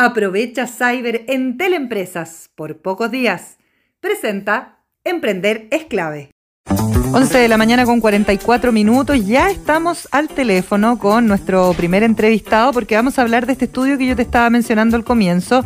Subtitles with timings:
[0.00, 3.58] Aprovecha Cyber en Teleempresas por pocos días.
[3.98, 6.30] Presenta Emprender es clave.
[7.12, 9.26] 11 de la mañana con 44 minutos.
[9.26, 13.98] Ya estamos al teléfono con nuestro primer entrevistado porque vamos a hablar de este estudio
[13.98, 15.64] que yo te estaba mencionando al comienzo,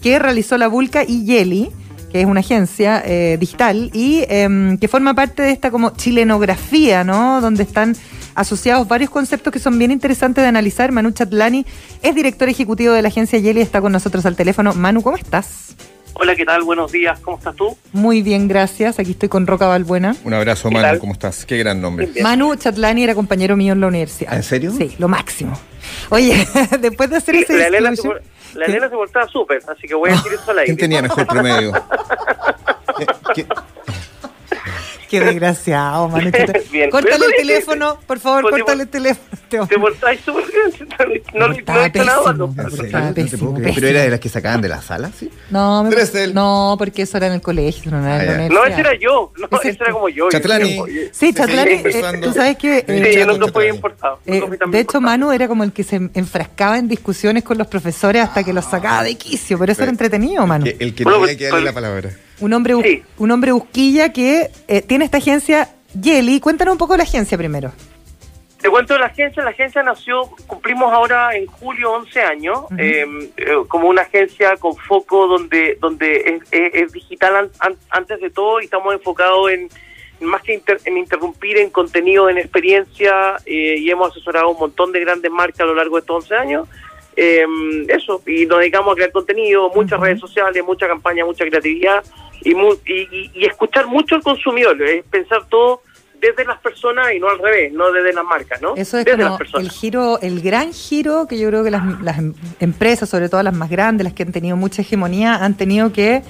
[0.00, 1.68] que realizó la Vulca y Yeli,
[2.12, 7.02] que es una agencia eh, digital y em, que forma parte de esta como chilenografía,
[7.02, 7.40] ¿no?
[7.40, 7.96] Donde están
[8.34, 10.92] asociados varios conceptos que son bien interesantes de analizar.
[10.92, 11.64] Manu Chatlani
[12.02, 14.72] es director ejecutivo de la agencia Yeli, está con nosotros al teléfono.
[14.74, 15.74] Manu, ¿cómo estás?
[16.14, 16.62] Hola, ¿qué tal?
[16.62, 17.74] Buenos días, ¿cómo estás tú?
[17.92, 18.98] Muy bien, gracias.
[18.98, 20.14] Aquí estoy con Roca Balbuena.
[20.24, 21.46] Un abrazo, Manu, ¿cómo estás?
[21.46, 22.08] Qué gran nombre.
[22.22, 24.34] Manu Chatlani era compañero mío en la universidad.
[24.34, 24.72] ¿En serio?
[24.76, 25.58] Sí, lo máximo.
[26.10, 26.46] Oye,
[26.80, 28.08] después de hacer ese La nena se,
[28.54, 30.66] la se portaba súper, así que voy a decir eso al aire.
[30.66, 31.72] ¿Quién tenía mejor promedio?
[32.98, 33.46] ¿Qué- qué-
[35.12, 36.30] Qué desgraciado, Manu.
[36.70, 36.88] Bien.
[36.90, 39.66] Córtale el teléfono, por favor, Pues, córtale el teléfono.
[39.68, 43.54] Te portáis súper bien, no, no, he hecho nada No pésimo, pésimo.
[43.74, 45.10] ¿Pero era de las que sacaban de la sala?
[45.14, 45.30] ¿sí?
[45.50, 45.94] No, me-
[46.32, 48.48] no, porque eso era en el colegio, no era en Ah.
[48.54, 50.30] No, ese era yo, no, Ese- ese era como yo.
[50.30, 50.76] Chatlani.
[50.76, 52.78] Yo- Sí, Chatlani, Sí, eh, tú sabes que...
[52.78, 53.68] Sí, eh, yo nunca fui Chatlani.
[53.76, 54.18] importado.
[54.24, 55.00] eh, de hecho.
[55.02, 58.64] Manu era como el que se enfrascaba en discusiones con los profesores hasta que los
[58.64, 60.64] sacaba de quicio, pero eso era entretenido, Manu.
[60.66, 62.10] El que tenía que darle pues, la palabra.
[62.42, 63.02] Un hombre, Sí.
[63.18, 66.40] un hombre busquilla que eh, tiene esta agencia Yeli.
[66.40, 67.72] Cuéntanos un poco de la agencia primero.
[68.60, 69.42] Te cuento de la agencia.
[69.42, 72.74] La agencia nació, cumplimos ahora en julio 11 años, Ujú.
[72.78, 77.76] eh, eh, como una agencia con foco donde donde es, es- es digital an- an-
[77.90, 79.68] antes de todo y estamos enfocados en
[80.20, 84.92] más que inter- en interrumpir en contenido, en experiencia eh, y hemos asesorado un montón
[84.92, 86.68] de grandes marcas a lo largo de estos 11 años.
[87.16, 87.44] Eh,
[87.88, 92.02] eso, y nos dedicamos a crear contenido, muchas redes sociales, mucha campaña, mucha creatividad
[92.44, 95.82] y, mu- y, y- escuchar mucho al consumidor, es pensar todo
[96.20, 98.74] desde las personas y no al revés, no desde las marcas, ¿no?
[98.76, 99.64] Eso es desde como las personas.
[99.66, 103.42] el giro, el gran giro que yo creo que las, las em- empresas, sobre todo
[103.42, 106.22] las más grandes, las que han tenido mucha hegemonía, han tenido que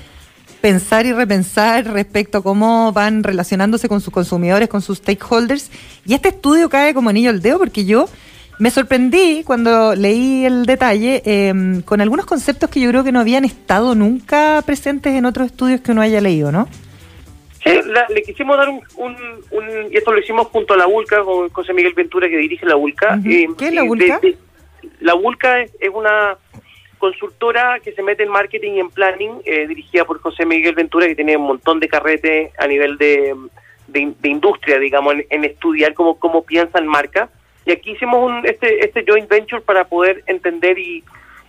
[0.63, 5.71] pensar y repensar respecto a cómo van relacionándose con sus consumidores, con sus stakeholders.
[6.07, 8.07] Y este estudio cae como anillo al dedo porque yo
[8.59, 11.53] me sorprendí cuando leí el detalle eh,
[11.85, 15.81] con algunos conceptos que yo creo que no habían estado nunca presentes en otros estudios
[15.81, 16.69] que uno haya leído, ¿no?
[17.65, 19.17] Sí, la- le quisimos dar un, un,
[19.53, 22.67] un- y esto lo hicimos junto a la Vulca, con José Miguel Ventura que dirige
[22.67, 23.17] la Vulca.
[23.19, 23.57] Ujú.
[23.57, 24.21] ¿Qué es la y Vulca?
[25.01, 26.37] la Vulca es, es una
[26.99, 31.07] consultora que se mete en marketing y en planning, eh, dirigida por José Miguel Ventura,
[31.07, 33.35] que tiene un montón de carretes a nivel de,
[33.89, 37.29] de, de industria, digamos, en, en estudiar cómo, cómo piensan marcas.
[37.65, 41.05] Y aquí hicimos un, este, este joint venture para poder entender y,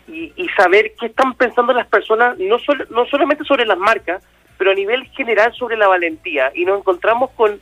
[0.07, 4.24] y, saber qué están pensando las personas, no, sol- no solamente sobre las marcas,
[4.57, 6.51] pero a nivel general sobre la valentía.
[6.53, 7.59] Y nos encontramos con,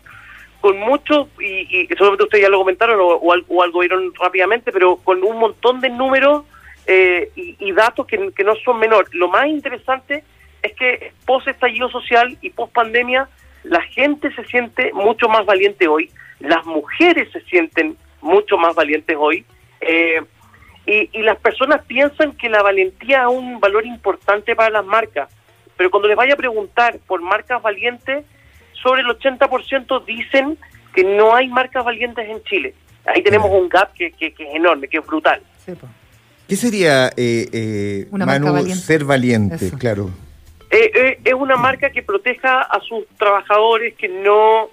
[0.60, 4.72] con muchos, y, y seguramente ustedes ya lo comentaron o, o o algo vieron rápidamente,
[4.72, 6.44] pero con un montón de números
[6.88, 9.14] eh, y, datos que, que no son menores.
[9.14, 10.24] Lo más interesante
[10.62, 13.30] es que post estallido social y post pandemia,
[13.64, 19.16] la gente se siente mucho más valiente hoy, las mujeres se sienten mucho más valientes
[19.20, 19.46] hoy,
[19.82, 20.22] eh,
[20.86, 25.30] y, y las personas piensan que la valentía es un valor importante para las marcas,
[25.78, 28.26] pero cuando les vaya a preguntar por marcas valientes,
[28.82, 30.58] sobre el 80% dicen
[30.94, 32.74] que no hay marcas valientes en Chile.
[33.06, 35.42] Ahí tenemos un gap que, que- que es enorme, que es brutal.
[35.66, 35.74] Sí.
[36.48, 38.84] ¿Qué sería, eh, eh, Una marca Manu, valiente.
[38.84, 39.56] ser valiente?
[39.68, 39.78] Eso.
[39.78, 40.10] Claro.
[40.70, 44.70] Eh, eh, es una marca que proteja a sus trabajadores, que no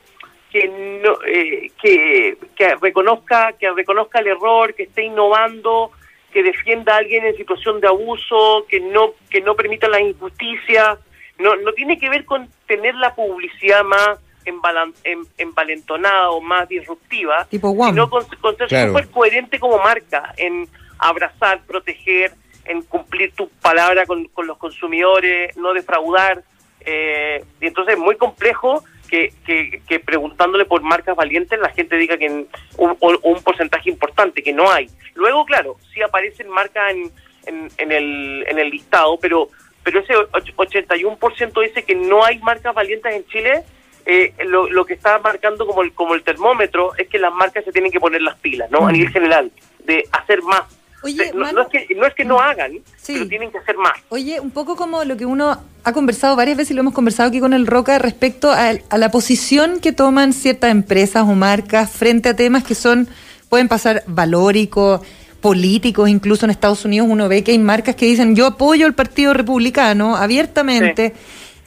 [0.51, 0.67] que
[1.03, 5.91] no eh, que, que reconozca que reconozca el error, que esté innovando,
[6.33, 10.99] que defienda a alguien en situación de abuso, que no que no permita la injusticia.
[11.39, 16.69] No no tiene que ver con tener la publicidad más embalan- em- envalentonada o más
[16.69, 18.89] disruptiva, Tipo sino con, con ser Claro.
[18.93, 20.67] súper coherente como marca en
[20.99, 22.33] abrazar, proteger,
[22.65, 26.43] en cumplir tu palabra con, con los consumidores, no defraudar.
[26.85, 31.97] eh, y entonces es muy complejo que, que, que preguntándole por marcas valientes la gente
[31.97, 34.89] diga que un, o- un porcentaje importante, que no hay.
[35.15, 37.11] Luego, claro, sí aparecen marcas en,
[37.47, 39.49] en, en el, en el listado, pero
[39.83, 43.63] pero ese och- 81% dice que no hay marcas valientes en Chile.
[44.07, 47.65] eh, lo, lo que está marcando como el, como el termómetro es que las marcas
[47.65, 48.79] se tienen que poner las pilas, ¿no?
[48.87, 48.93] A Mm.
[48.93, 49.51] nivel general,
[49.81, 50.63] de hacer más.
[51.03, 53.13] Oye, no, Manu- no es que, no es que no hagan, Sí.
[53.15, 53.93] pero tienen que hacer más.
[54.09, 57.29] Oye, un poco como lo que uno ha conversado varias veces y lo hemos conversado
[57.29, 61.91] aquí con el Roca respecto a, a la posición que toman ciertas empresas o marcas
[61.91, 63.09] frente a temas que son,
[63.49, 65.01] pueden pasar valóricos,
[65.41, 68.95] políticos, incluso en Estados Unidos uno ve que hay marcas que dicen yo apoyo al
[68.95, 71.15] Partido Republicano abiertamente.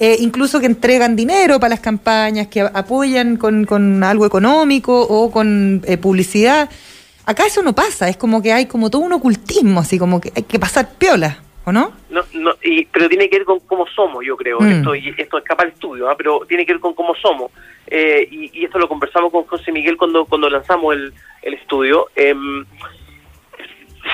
[0.03, 5.29] eh, incluso que entregan dinero para las campañas, que apoyan con, con algo económico o
[5.31, 6.69] con eh, publicidad.
[7.25, 10.31] Acá eso no pasa, es como que hay como todo un ocultismo, así como que
[10.35, 11.39] hay que pasar piola.
[11.63, 11.91] ¿o no?
[12.09, 14.59] No, no, y, pero tiene que ver con cómo somos, yo creo.
[14.59, 14.71] Mm.
[14.71, 16.15] Esto, y esto escapa al estudio, ¿ah?
[16.17, 17.51] pero tiene que ver con cómo somos.
[17.85, 21.13] Eh, y, y esto lo conversamos con José Miguel cuando, cuando lanzamos el,
[21.43, 22.07] el estudio.
[22.15, 22.65] Em,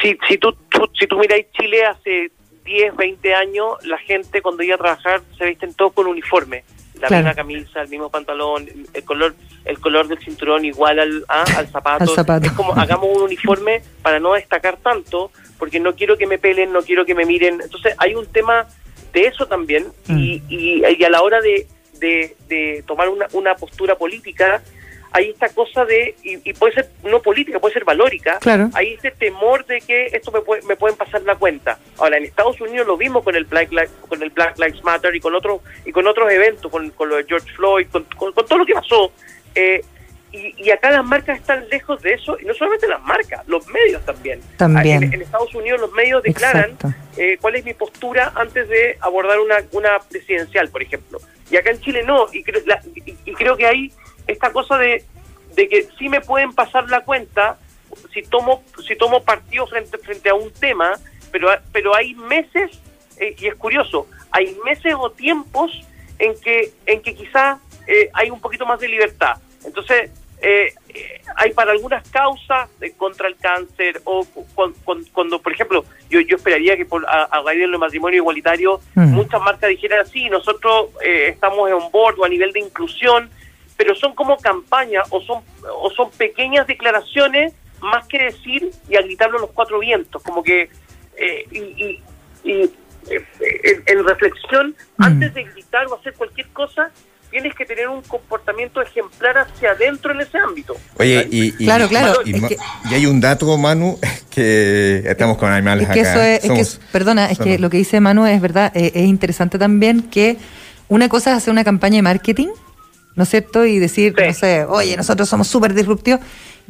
[0.02, 2.32] si, si, tú, tú- si tú miráis Chile hace
[2.66, 6.66] 10, 20 años, la gente cuando iba a trabajar se visten todos con uniforme.
[7.02, 7.24] La Claro.
[7.24, 9.36] misma camisa, el mismo pantalón, el color
[9.66, 12.04] el color del cinturón igual al, ah, al zapato.
[12.04, 12.46] Al zapato.
[12.48, 16.72] Es como hagamos un uniforme para no destacar tanto, porque no quiero que me pelen,
[16.72, 17.60] no quiero que me miren.
[17.62, 18.68] Entonces hay un tema
[19.14, 21.68] de eso también y, y, y a la hora de,
[22.00, 24.62] de, de tomar una, una postura política,
[25.12, 28.70] hay esta cosa de, y, y puede ser no política, puede ser valórica, Claro.
[28.74, 31.80] hay este temor de que esto me, puede- me pueden pasar la cuenta.
[31.98, 35.16] Ahora, en Estados Unidos lo vimos con el Black, Li- con el Black Lives Matter
[35.16, 38.34] y con otros y con otros eventos, con, con lo de George Floyd, con, con-
[38.34, 39.12] con todo lo que pasó.
[39.56, 39.82] Eh,
[40.32, 43.66] y, y acá las marcas están lejos de eso, y no solamente las marcas, los
[43.68, 44.42] medios también.
[44.58, 45.04] También.
[45.04, 46.78] En, en Estados Unidos los medios declaran
[47.16, 51.20] eh, cuál es mi postura antes de abordar una, una presidencial, por ejemplo.
[51.50, 53.92] Y acá en Chile no, y creo, la- y, y creo que hay
[54.28, 55.04] esta cosa de,
[55.56, 57.58] de que sí me pueden pasar la cuenta
[58.14, 60.94] si tomo si tomo partido frente, frente a un tema,
[61.32, 62.72] pero, pero hay meses,
[63.18, 65.72] eh, y es curioso, hay meses o tiempos
[66.20, 69.38] en que, en que quizás eh, hay un poquito más de libertad.
[69.66, 74.74] Entonces, eh, eh, hay para algunas causas eh, contra el cáncer o cuan-
[75.14, 79.14] cuando, por ejemplo, yo, yo esperaría que por, a, a raíz del matrimonio igualitario Mm.
[79.14, 83.30] muchas marcas dijeran sí, nosotros eh, estamos en board o a nivel de inclusión,
[83.78, 85.42] pero son como campañas o son,
[85.72, 90.42] o son pequeñas declaraciones más que decir y a gritarlo a los cuatro vientos, como
[90.44, 90.70] que
[91.16, 92.02] eh, y, y-
[92.44, 92.52] y,
[93.10, 95.04] eh, en, en reflexión, Mm.
[95.04, 96.90] antes de gritar o hacer cualquier cosa,
[97.30, 100.76] tienes que tener un comportamiento ejemplar hacia adentro en ese ámbito.
[100.98, 102.58] Oye, y, y- Claro, claro, Y, es ma- que-
[102.90, 104.00] y hay un dato, Manu,
[104.32, 106.12] que estamos con animales Es que acá.
[106.12, 108.72] eso es, es que Somos- es- perdona, es que lo que dice Manu es verdad,
[108.76, 110.38] eh, es interesante también que
[110.88, 112.48] una cosa es hacer una campaña de marketing,
[113.18, 113.66] ¿no es cierto?
[113.66, 114.24] Y decir, Sí.
[114.26, 116.22] no sé, oye, nosotros somos súper disruptivos.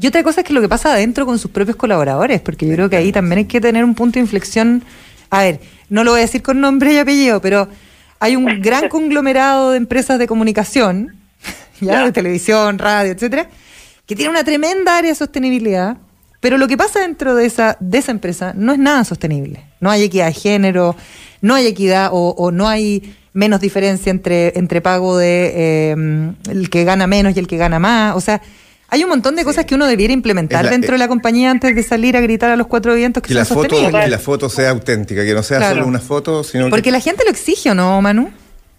[0.01, 2.73] Y otra cosa es que lo que pasa adentro con sus propios colaboradores, porque yo
[2.73, 4.83] creo que ahí también hay que tener un punto de inflexión.
[5.29, 5.59] A ver,
[5.89, 7.67] no lo voy a decir con nombre y apellido, pero
[8.19, 11.15] hay un gran conglomerado de empresas de comunicación,
[11.81, 13.49] ya, de televisión, radio, etcétera,
[14.05, 15.97] que tiene una tremenda área de sostenibilidad,
[16.39, 19.65] pero lo que pasa dentro de esa, de esa empresa no es nada sostenible.
[19.81, 20.95] No hay equidad de género,
[21.41, 25.95] no hay equidad o, o no hay menos diferencia entre, entre pago de eh,
[26.49, 28.15] el que gana menos y el que gana más.
[28.15, 28.41] O sea,
[28.89, 31.75] hay un montón de cosas que uno debiera implementar la- dentro de la compañía antes
[31.75, 34.05] de salir a gritar a los cuatro vientos que, Que la, son foto, sostenibles.
[34.05, 35.75] que la foto sea auténtica, que no sea Claro.
[35.75, 36.91] solo una foto, sino Porque que...
[36.91, 38.31] la gente lo exige, ¿o no, Manu?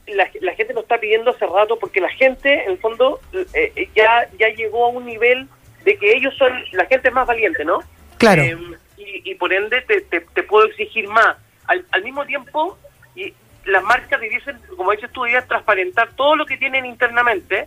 [0.08, 3.72] la, la gente lo está pidiendo hace rato porque la gente, en el fondo, eh,
[3.76, 5.46] eh, ya, ya llegó a un nivel
[5.84, 7.80] de que ellos son la gente más valiente, ¿no?
[8.16, 8.42] Claro.
[8.42, 8.56] Eh,
[8.96, 11.36] y, y por ende te, te, te puedo exigir más.
[11.66, 12.78] Al, al mismo tiempo,
[13.14, 13.34] y
[13.68, 17.66] las marcas debiesen, como dices tú, deberían transparentar todo lo que tienen internamente,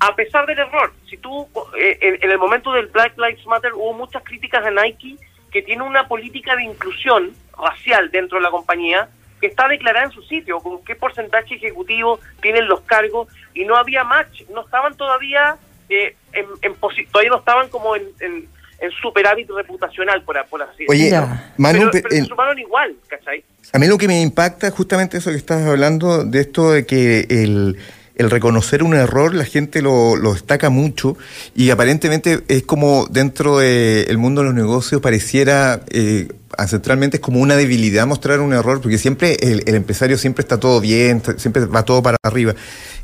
[0.00, 0.92] a pesar del error.
[1.08, 1.48] Si tú,
[1.78, 5.16] eh, en, en el momento del Black Lives Matter hubo muchas críticas a Nike
[5.52, 9.08] que tiene una política de inclusión racial dentro de la compañía
[9.40, 13.76] que está declarada en su sitio, con qué porcentaje ejecutivo tienen los cargos y no
[13.76, 15.56] había match, no estaban todavía
[15.88, 18.48] eh, en, en posi- todavía no estaban como en, en,
[18.80, 21.26] en superávit reputacional, por, por así Oye, decirlo.
[21.26, 21.54] Ya.
[21.58, 23.44] Manu, pero, pe- pero se sumaron igual, ¿cachai?
[23.72, 26.86] A mí lo que me impacta es justamente eso que estás hablando, de esto de
[26.86, 27.76] que el,
[28.16, 31.16] reconocer un error, la gente lo, lo destaca mucho
[31.56, 37.40] y aparentemente es como dentro del mundo de los negocios pareciera, eh, ancestralmente es como
[37.40, 41.84] una debilidad mostrar un error, porque siempre el, empresario siempre está todo bien, siempre va
[41.84, 42.54] todo para arriba.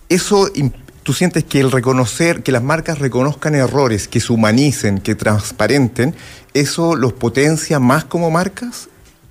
[0.08, 0.50] Eso,
[1.02, 6.14] tú sientes que el reconocer, que las marcas reconozcan errores, que se humanicen, que transparenten,
[6.54, 8.89] ¿eso los potencia más como marcas?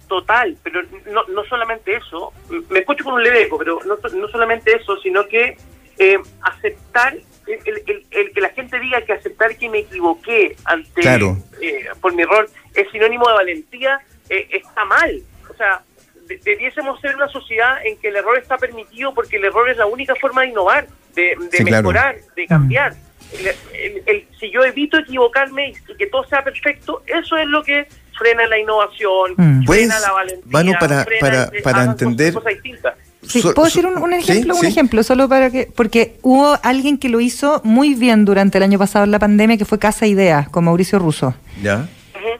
[0.10, 2.34] Total, pero no, no solamente eso,
[2.70, 5.56] me escucho con un leve eco, pero no, no solamente eso, sino que
[6.00, 7.14] eh, aceptar,
[7.46, 11.38] el, el- el- el que la gente diga que aceptar que me equivoqué ante Claro.
[11.62, 14.00] eh, por mi error es sinónimo de valentía,
[14.30, 15.22] eh, está mal.
[15.50, 15.82] O sea,
[16.28, 19.78] de- debiésemos ser una sociedad en que el error está permitido porque el error es
[19.78, 21.84] la única forma de innovar, de, de Sí, claro.
[21.90, 22.94] mejorar, de cambiar.
[23.34, 23.48] El-
[23.80, 27.88] el- el- si yo evito equivocarme y que todo sea perfecto, eso es lo que
[28.20, 29.66] frena la innovación, Mm.
[29.66, 30.46] Frena la valentía.
[30.52, 32.94] Manu, para- frena para- entender- Cosas distintas.
[33.28, 34.18] Sí, ¿Puedo decir un, un ¿sí?
[34.32, 34.56] ejemplo?
[34.56, 34.68] Un sí.
[34.68, 35.70] ejemplo, solo para que.
[35.76, 39.58] Porque hubo alguien que lo hizo muy bien durante el año pasado en la pandemia,
[39.58, 41.34] que fue Casa Ideas, con Mauricio Russo.
[41.62, 41.88] ¿Ya?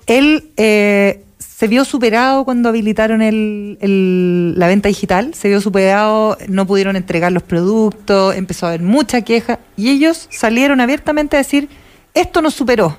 [0.08, 6.38] Él eh, se vio superado cuando habilitaron el, el- la venta digital, se vio superado,
[6.48, 11.40] no pudieron entregar los productos, empezó a haber mucha queja y ellos salieron abiertamente a
[11.40, 11.68] decir,
[12.14, 12.98] esto nos superó,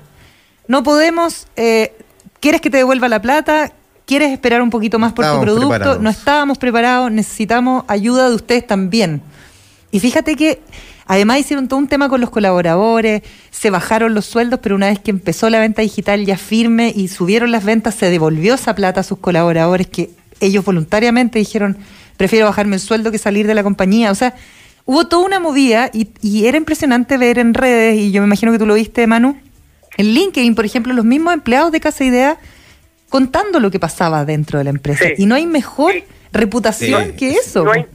[0.69, 1.93] no podemos, eh,
[2.41, 3.73] ¿quieres que te devuelva la plata?
[4.11, 8.67] quieres esperar un poquito más por tu producto, no estábamos preparados, necesitamos ayuda de ustedes
[8.67, 9.23] también.
[9.93, 10.59] Y fíjate que
[11.07, 14.99] además hicieron todo un tema con los colaboradores, se bajaron los sueldos, pero una vez
[14.99, 18.99] que empezó la venta digital ya firme y subieron las ventas, se devolvió esa plata
[18.99, 21.79] a sus colaboradores que ellos voluntariamente dijeron,
[22.17, 24.11] prefiero bajarme el sueldo que salir de la compañía.
[24.11, 24.35] O sea,
[24.87, 28.51] hubo toda una movida y, y era impresionante ver en redes, y yo me imagino
[28.51, 29.37] que tú lo viste, Manu,
[29.97, 32.39] en LinkedIn, por ejemplo, los mismos empleados de Casa Idea
[33.09, 35.05] contando lo que pasaba dentro de la empresa.
[35.17, 35.95] Y no hay mejor
[36.33, 37.65] reputación que eso.
[37.65, 37.87] No hay,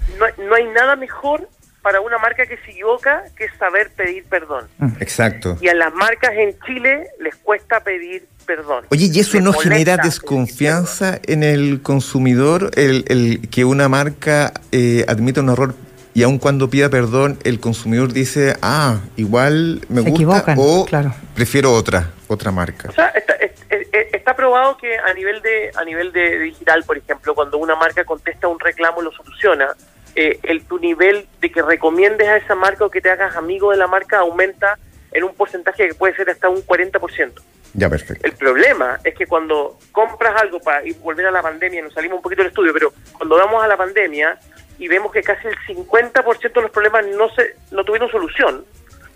[0.47, 1.49] no, hay nada mejor
[1.81, 4.65] para una marca que se equivoca que saber pedir perdón.
[4.79, 4.89] Mm.
[4.99, 5.57] Exacto.
[5.61, 8.85] Y a las marcas en Chile les cuesta pedir perdón.
[8.89, 12.71] Oye, ¿y eso no genera desconfianza en el consumidor?
[12.75, 15.75] El, el que una marca eh, admita un error
[16.15, 20.87] y aun cuando pida perdón, el consumidor dice, ah, igual me gusta o
[21.35, 22.87] prefiero otra, otra marca.
[22.87, 27.57] O sea, está, probado que a nivel de a nivel de digital, por ejemplo, cuando
[27.57, 29.75] una marca contesta un reclamo y lo soluciona,
[30.15, 33.71] eh, el tu nivel de que recomiendes a esa marca o que te hagas amigo
[33.71, 34.79] de la marca aumenta
[35.11, 37.41] en un porcentaje que puede ser hasta un 40%.
[37.73, 38.25] Ya, perfecto.
[38.25, 42.21] El problema es que cuando compras algo para volver a la pandemia, nos salimos un
[42.21, 44.39] poquito del estudio, pero cuando vamos a la pandemia,
[44.77, 48.65] y vemos que casi el 50% de los problemas no se no tuvieron solución.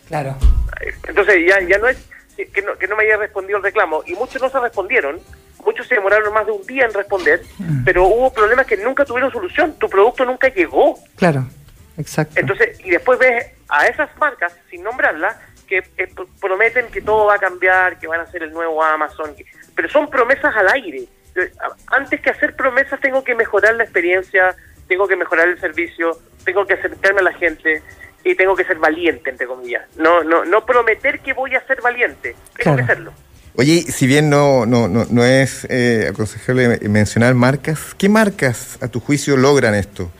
[0.07, 0.35] Claro.
[1.07, 1.97] Entonces ya ya no es
[2.35, 5.19] que no, que no me haya respondido el reclamo y muchos no se respondieron,
[5.65, 7.83] muchos se demoraron más de un día en responder, mm.
[7.83, 10.97] pero hubo problemas que nunca tuvieron solución, tu producto nunca llegó.
[11.15, 11.45] Claro.
[11.97, 12.39] Exacto.
[12.39, 15.35] Entonces, y después ves a esas marcas, sin nombrarlas,
[15.67, 19.35] que eh, prometen que todo va a cambiar, que van a ser el nuevo Amazon,
[19.75, 21.03] pero son promesas al aire.
[21.87, 24.55] Antes que hacer promesas tengo que mejorar la experiencia,
[24.89, 27.81] tengo que mejorar el servicio, tengo que acercarme a la gente
[28.25, 29.83] y tengo que ser valiente, entre comillas.
[29.95, 33.13] No, no, no prometer que voy a ser valiente, tengo que serlo.
[33.55, 38.87] Oye, si bien no, no, no, no es eh, aconsejable mencionar marcas, ¿qué marcas a
[38.87, 40.11] tu juicio logran esto?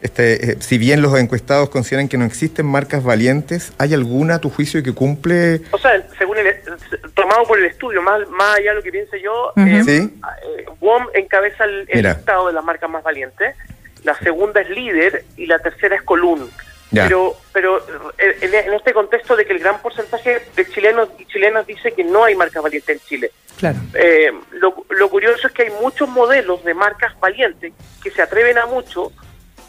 [0.00, 4.38] Este, eh, si bien los encuestados consideran que no existen marcas valientes, ¿hay alguna a
[4.38, 5.62] tu juicio que cumple?
[5.72, 6.46] O sea, según el,
[7.14, 11.06] tomado por el estudio, más, más allá de lo que piense yo, eh, eh, WOM
[11.14, 13.56] encabeza el, el listado de las marcas más valientes
[14.08, 16.50] la segunda es líder y la tercera es Column.
[16.90, 17.78] Pero, pero
[18.16, 22.02] eh, en, este contexto de que el gran porcentaje de chilenos y chilenas dice que
[22.02, 23.30] no hay marcas valientes en Chile.
[23.58, 23.76] Claro.
[23.92, 28.64] Eh, lo, curioso es que hay muchos modelos de marcas valientes que se atreven a
[28.64, 29.12] mucho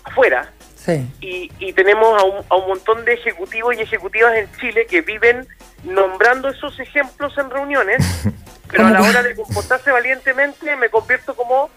[0.05, 0.53] afuera.
[0.77, 1.05] Sí.
[1.19, 5.01] Y, y tenemos a un, a un montón de ejecutivos y ejecutivas en Chile que
[5.01, 5.46] viven
[5.84, 8.24] nombrando esos ejemplos en reuniones,
[8.72, 11.69] pero a la hora de comportarse valientemente me convierto como,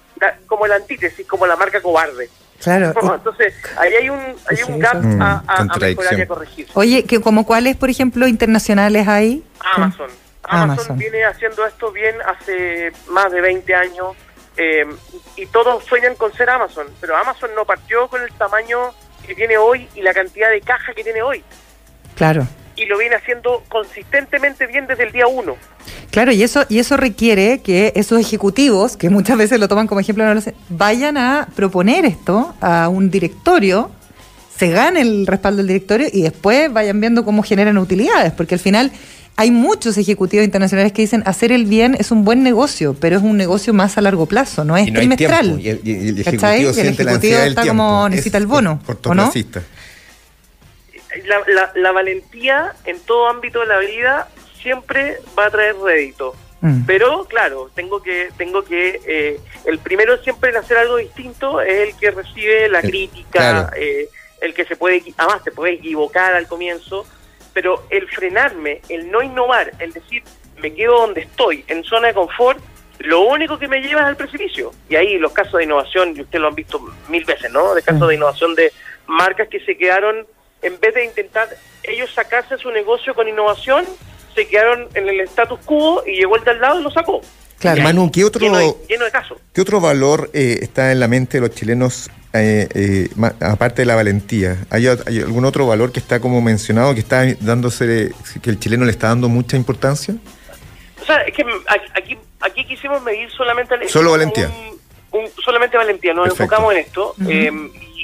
[0.46, 2.30] como la antítesis, como la marca cobarde.
[2.62, 2.94] Claro.
[3.14, 6.68] entonces, ahí hay un, hay un gap a, a, mejorar y a corregir.
[6.74, 9.44] Oye, que como cuáles, por ejemplo, internacionales hay?
[9.74, 10.10] Amazon.
[10.44, 10.98] Amazon.
[10.98, 14.16] viene haciendo esto bien hace más de 20 años
[14.56, 14.84] eh,
[15.36, 18.92] y todos sueñan con ser Amazon, pero Amazon no partió con el tamaño
[19.26, 21.42] que tiene hoy y la cantidad de caja que tiene hoy.
[22.16, 22.46] Claro
[22.82, 25.56] y lo viene haciendo consistentemente bien desde el día uno.
[26.10, 30.00] Claro, y eso, y eso requiere que esos ejecutivos, que muchas veces lo toman como
[30.00, 33.90] ejemplo, no lo sé, vayan a proponer esto a un directorio,
[34.56, 38.60] se gane el respaldo del directorio y después vayan viendo cómo generan utilidades, porque al
[38.60, 38.92] final
[39.36, 43.22] hay muchos ejecutivos internacionales que dicen hacer el bien es un buen negocio, pero es
[43.22, 45.58] un negocio más a largo plazo, no es trimestral.
[45.58, 48.80] Y, el, ejecutivo, el ejecutivo está como necesita el bono.
[49.04, 49.32] ¿o no?
[51.24, 54.28] La, la, valentía en todo ámbito de la vida
[54.60, 56.34] siempre va a traer rédito.
[56.60, 56.84] Mm.
[56.86, 61.88] Pero claro, tengo que, tengo que, eh, el primero siempre en hacer algo distinto es
[61.88, 64.08] el que recibe la crítica, eh,
[64.40, 67.04] el que se puede, además te puede equivocar al comienzo,
[67.52, 70.22] pero el frenarme, el no innovar, el decir,
[70.58, 72.60] me quedo donde estoy, en zona de confort,
[72.98, 74.72] lo único que me lleva es al precipicio.
[74.88, 77.74] Y ahí los casos de innovación, y ustedes lo han visto mil veces, ¿no?
[77.74, 78.72] De casos de innovación de
[79.06, 80.26] marcas que se quedaron
[80.62, 81.48] en vez de intentar
[81.82, 83.84] ellos sacarse su negocio con innovación,
[84.34, 87.20] se quedaron en el status quo y llegó el de al lado y lo sacó.
[87.58, 89.38] Claro, Manu, ¿qué otro, lleno de, casos.
[89.52, 93.08] ¿qué otro valor eh, está en la mente de los chilenos, eh, eh,
[93.40, 94.56] aparte de la valentía?
[94.70, 98.90] ¿Hay, algún otro valor que está como mencionado, que está dándose, que el chileno le
[98.90, 100.16] está dando mucha importancia?
[101.00, 101.44] O sea, es que
[101.94, 103.88] aquí, aquí quisimos medir solamente...
[103.88, 104.50] Solo valentía.
[105.44, 107.14] solamente valentía, nos enfocamos en esto.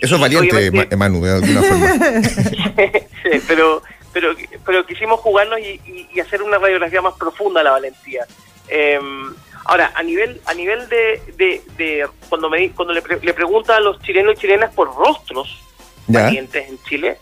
[0.01, 2.23] Eso es valiente, Manu, de alguna forma.
[2.23, 8.27] sí, pero, pero, pero quisimos jugarnos y, hacer una radiografía más profunda de la valentía.
[8.69, 9.33] Em,
[9.65, 14.01] ahora, a nivel a nivel de, de, cuando me cuando le, le preguntan a los
[14.03, 15.63] chilenos y chilenas por rostros
[16.09, 17.19] valientes en Chile,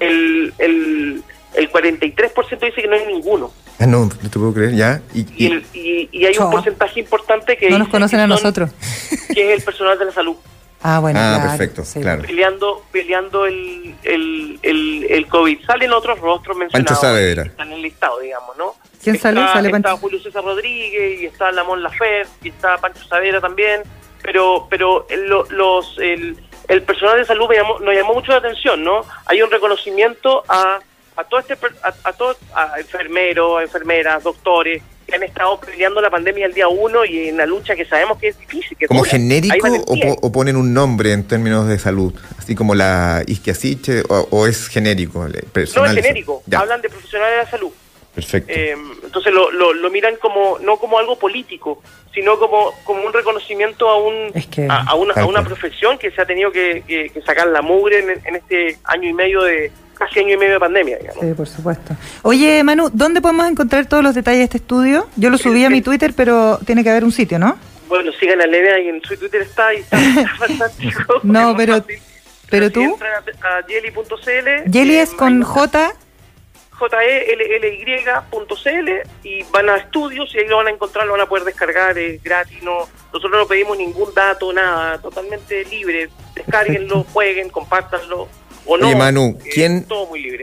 [0.00, 1.22] el, el,
[1.54, 3.52] el 43% dice que no hay ninguno.
[3.78, 5.02] Ah, no, no te puedo creer, ya.
[5.12, 7.68] Y, y, hay un porcentaje importante que...
[7.70, 8.70] No nos conocen a nosotros.
[9.34, 10.36] Que es el personal de la salud.
[10.86, 12.20] Ah, bueno, ah, perfecto, claro.
[12.20, 15.64] Peleando, peleando el, el, el, el, COVID.
[15.64, 16.90] Salen otros rostros mencionados.
[16.90, 17.44] Pancho Saavedra.
[17.44, 18.74] Están en el listado, digamos, ¿no?
[19.02, 19.40] ¿Quién sale?
[19.40, 19.88] Sale Pancho.
[19.88, 23.82] Está Julio César Rodríguez, y está Lamón Lafer, y está Pancho Saavedra también.
[24.22, 25.06] Pero, pero
[25.48, 26.36] los, el,
[26.68, 29.06] el personal de salud me llamó, nos llamó mucho la atención, ¿no?
[29.24, 30.80] Hay un reconocimiento a,
[31.16, 36.10] a todo este, a, a todos, a enfermeros, enfermeras, doctores, que han estado peleando la
[36.10, 38.76] pandemia el día uno y en la lucha que sabemos que es difícil.
[38.76, 39.68] Que ¿Como genérico
[40.22, 42.14] o, ponen un nombre en términos de salud?
[42.38, 45.26] Así como la isquiasiche o, es genérico?
[45.28, 46.42] no, es genérico.
[46.52, 47.72] Hablan de profesionales de la salud.
[48.14, 48.52] Perfecto.
[48.52, 53.88] Eh, entonces lo, lo, miran como no como algo político, sino como, como un reconocimiento
[53.88, 54.32] a un
[54.70, 58.36] a, una, a, una, profesión que se ha tenido que, que, sacar la mugre en,
[58.36, 60.98] este año y medio de, casi año y medio de pandemia.
[60.98, 61.24] Digamos.
[61.24, 61.96] Sí, por supuesto.
[62.22, 65.08] Oye, Manu, ¿dónde podemos encontrar todos los detalles de este estudio?
[65.16, 67.56] Yo lo subí a mi Twitter, pero tiene que haber un sitio, ¿no?
[67.88, 69.98] Bueno, sigan a Levea y en su Twitter está y está,
[70.38, 71.20] fantástico.
[71.22, 71.84] no, pero,
[72.50, 72.98] pero, tú.
[73.42, 74.72] a, a jelly.cl.
[74.72, 75.94] Jelly es con J
[77.94, 78.90] jelly.cl
[79.22, 81.96] y van a estudios y ahí lo van a encontrar, lo van a poder descargar,
[81.98, 88.28] es gratis, no, nosotros no pedimos ningún dato, nada, totalmente libre, descarguenlo, jueguen, compártanlo
[88.66, 88.86] o no.
[88.86, 89.86] Oye Manu, ¿quién,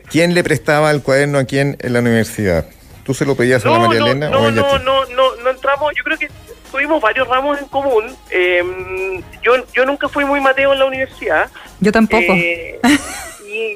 [0.09, 2.65] ¿quién le prestaba el cuaderno a quién en la universidad?
[3.03, 4.29] ¿Tú se lo pedías a la María Elena?
[4.29, 6.29] No, no, no, no, no entramos, yo creo que
[6.71, 8.05] tuvimos varios ramos en común.
[8.29, 11.49] Em, yo, yo nunca fui muy mateo en la universidad.
[11.79, 12.33] Yo tampoco.
[12.33, 12.79] Eh,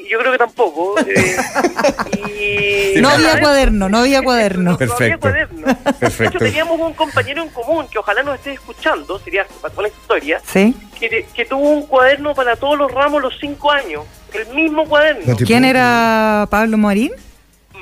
[0.10, 0.96] yo creo que tampoco.
[2.38, 4.78] Eh, no había cuaderno, no había cuaderno.
[4.78, 5.30] Perfecto.
[6.00, 6.40] Perfecto.
[6.40, 10.76] teníamos un compañero en común que ojalá nos esté escuchando, sería para la historia, ¿Sí?
[11.00, 14.04] que, que tuvo un cuaderno para todos los ramos los cinco años,
[14.36, 15.36] el mismo cuaderno.
[15.38, 17.12] ¿Quién era Pablo Morín?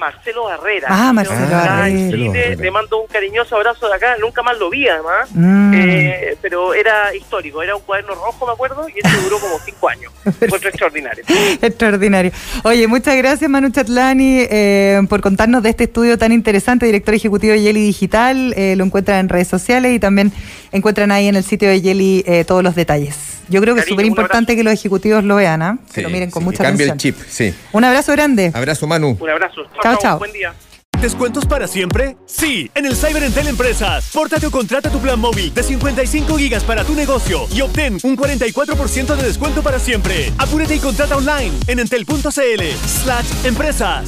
[0.04, 0.88] Marcelo Barrera.
[0.90, 2.56] Ah, Marcelo Barrera.
[2.56, 4.18] Le mando un cariñoso abrazo de acá.
[4.20, 5.30] Nunca más lo vi, además.
[5.34, 5.74] Mm.
[5.74, 7.64] Eh, pero era histórico.
[7.64, 10.12] Era un cuaderno rojo, me acuerdo, y eso duró como cinco años.
[10.50, 11.24] Fue extraordinario.
[11.62, 12.32] extraordinario.
[12.64, 16.86] Oye, muchas gracias, Manu Chatlani, eh, por contarnos de este estudio tan interesante.
[16.86, 18.54] Director ejecutivo de Yeli Digital.
[18.58, 20.34] Eh, lo encuentran en redes sociales y también
[20.74, 23.34] encuentran ahí en el sitio de Yeli todos los detalles.
[23.50, 25.78] Yo creo que es súper importante que los ejecutivos lo vean, ¿ah?
[25.94, 26.90] que lo miren con mucha atención.
[26.90, 27.54] Cambia el chip, sí.
[27.72, 28.52] Un abrazo grande.
[28.54, 29.18] Abrazo, Manu.
[29.20, 29.64] Un abrazo.
[29.82, 30.20] Chao, chao.
[30.20, 30.54] Buen día.
[31.02, 32.16] ¿Descuentos para siempre?
[32.26, 34.10] Sí, en el Cyber Entel Empresas.
[34.14, 38.16] Pórtate o contrata tu plan móvil de 55 gigas para tu negocio y obtén un
[38.16, 40.32] 44% de descuento para siempre.
[40.38, 44.08] Apúrate y contrata online en entel.cl slash empresas.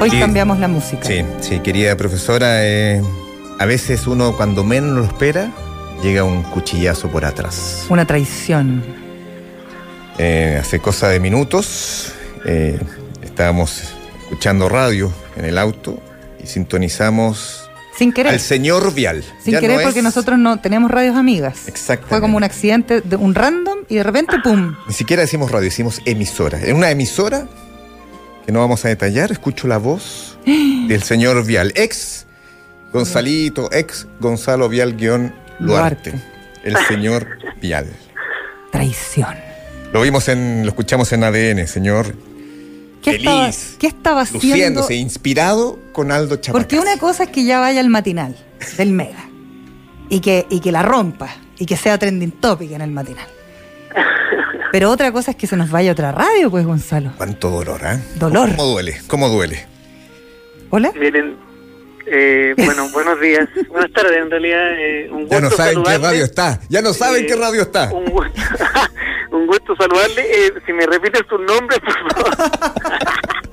[0.00, 1.02] Hoy cambiamos la música.
[1.02, 3.02] Sí, sí, querida profesora, eh,
[3.58, 5.50] a veces uno cuando menos lo espera,
[6.02, 7.84] llega un cuchillazo por atrás.
[7.90, 8.99] Una traición.
[10.18, 12.12] Eh, hace cosa de minutos
[12.44, 12.78] eh,
[13.22, 13.82] estábamos
[14.22, 16.00] escuchando radio en el auto
[16.42, 18.32] y sintonizamos sin querer.
[18.32, 19.22] Al señor Vial.
[19.44, 21.68] Sin querer porque nosotros no tenemos radios amigas.
[21.68, 22.06] Exacto.
[22.08, 24.74] Fue como un accidente, de un random y de repente ¡pum!
[24.86, 26.58] Ni siquiera decimos radio, decimos emisora.
[26.62, 27.46] En una emisora
[28.46, 32.26] que no vamos a detallar, escucho la voz del señor Vial, ex
[32.90, 36.14] Gonzalito, ex Gonzalo Vial guion Luarte,
[36.64, 37.86] el señor Vial.
[38.72, 39.49] Traición.
[39.92, 42.14] Lo vimos en, lo escuchamos en ADN, señor.
[43.02, 44.48] ¿Qué, estaba, ¿qué estaba haciendo?
[44.48, 46.64] Luciéndose, inspirado con Aldo Chapacas.
[46.64, 48.36] Porque una cosa es que ya vaya al matinal
[48.76, 49.28] del Mega
[50.08, 53.26] y que, y que la rompa y que sea trending topic en el matinal.
[54.70, 57.12] Pero otra cosa es que se nos vaya otra radio, pues, Gonzalo.
[57.16, 57.98] Cuánto dolor, ¿eh?
[58.16, 58.50] Dolor.
[58.54, 59.00] ¿Cómo duele?
[59.08, 59.66] ¿Cómo duele?
[60.70, 60.92] Hola.
[60.96, 61.36] Miren,
[62.10, 63.48] eh, bueno, buenos días.
[63.68, 64.78] Buenas tardes, en realidad.
[64.78, 66.60] Eh, un gusto ya no saben qué radio está.
[66.68, 67.92] Ya no saben qué radio está.
[67.92, 68.40] Un gusto,
[69.32, 70.22] un gusto saludarle.
[70.22, 72.36] Eh, si me repites tu nombre, por favor.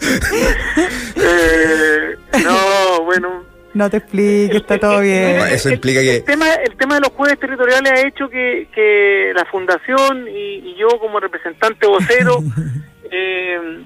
[1.15, 5.37] eh, no, bueno no te expliques, está todo bien.
[5.51, 6.17] eso implica que...
[6.17, 10.75] El tema, el tema de los jueves territoriales ha hecho que, que la Fundación y,
[10.77, 12.39] yo como representante vocero
[13.11, 13.83] eh,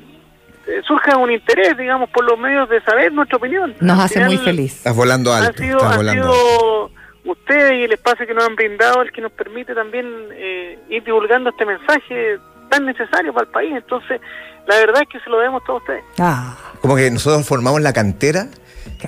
[0.88, 3.76] surja un interés, digamos, por los medios de saber nuestra opinión.
[3.80, 4.78] Nos hace muy feliz.
[4.78, 5.52] Estás volando alto.
[5.52, 6.92] Ha sido, ha sido
[7.26, 11.04] ustedes y el espacio que nos han brindado el que nos permite también eh, ir
[11.04, 13.74] divulgando este mensaje tan necesario para el país.
[13.76, 14.22] Entonces,
[14.68, 16.04] la verdad es que se lo debemos a todos ustedes.
[16.20, 16.58] Ah.
[16.82, 18.48] Como que nosotros formamos la cantera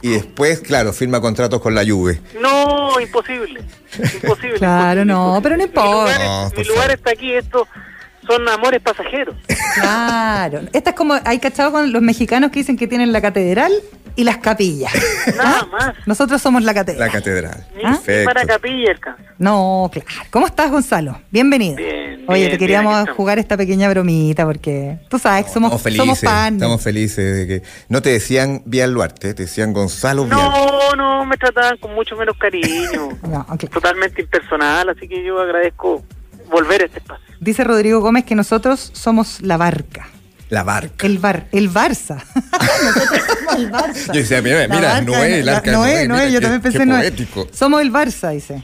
[0.02, 2.21] y después, claro, firma contratos con la Juve.
[2.39, 3.62] No, imposible.
[4.21, 4.54] Imposible.
[4.58, 6.49] claro, no, pero no importa.
[6.56, 7.67] Mi lugar, está aquí, esto
[8.27, 9.36] son amores pasajeros.
[9.75, 10.62] Claro.
[10.73, 13.71] Esta es como, hay cachado con los mexicanos que dicen que tienen la catedral
[14.15, 14.93] y las capillas.
[15.36, 15.67] Nada ¿Ah?
[15.71, 15.93] más.
[16.05, 17.07] Nosotros somos la catedral.
[17.07, 17.65] La catedral.
[17.83, 17.99] ¿Ah?
[18.25, 18.93] para capilla
[19.38, 20.07] No, claro.
[20.29, 21.19] ¿Cómo estás, Gonzalo?
[21.31, 21.77] Bienvenido.
[21.77, 26.53] Bien, Oye, te queríamos jugar esta pequeña bromita porque tú sabes, somos, estamos felices, somos
[26.53, 30.38] Estamos felices de que no te decían Vial Luarte, te decían Gonzalo Vial.
[30.39, 33.09] No, no, me trataban con mucho menos cariño.
[33.73, 36.03] Totalmente impersonal, así que yo agradezco
[36.49, 37.33] volver a este espacio.
[37.43, 40.08] Dice Rodrigo Gómez que nosotros somos la barca.
[40.49, 41.06] La barca.
[41.06, 42.23] El bar, el Barça.
[42.84, 44.08] nosotros somos el Barça.
[44.08, 47.12] Yo decía, mira, mira Noé, el arca Noé, Noé, yo también pensé qué Noé.
[47.51, 48.63] Somos el Barça, dice.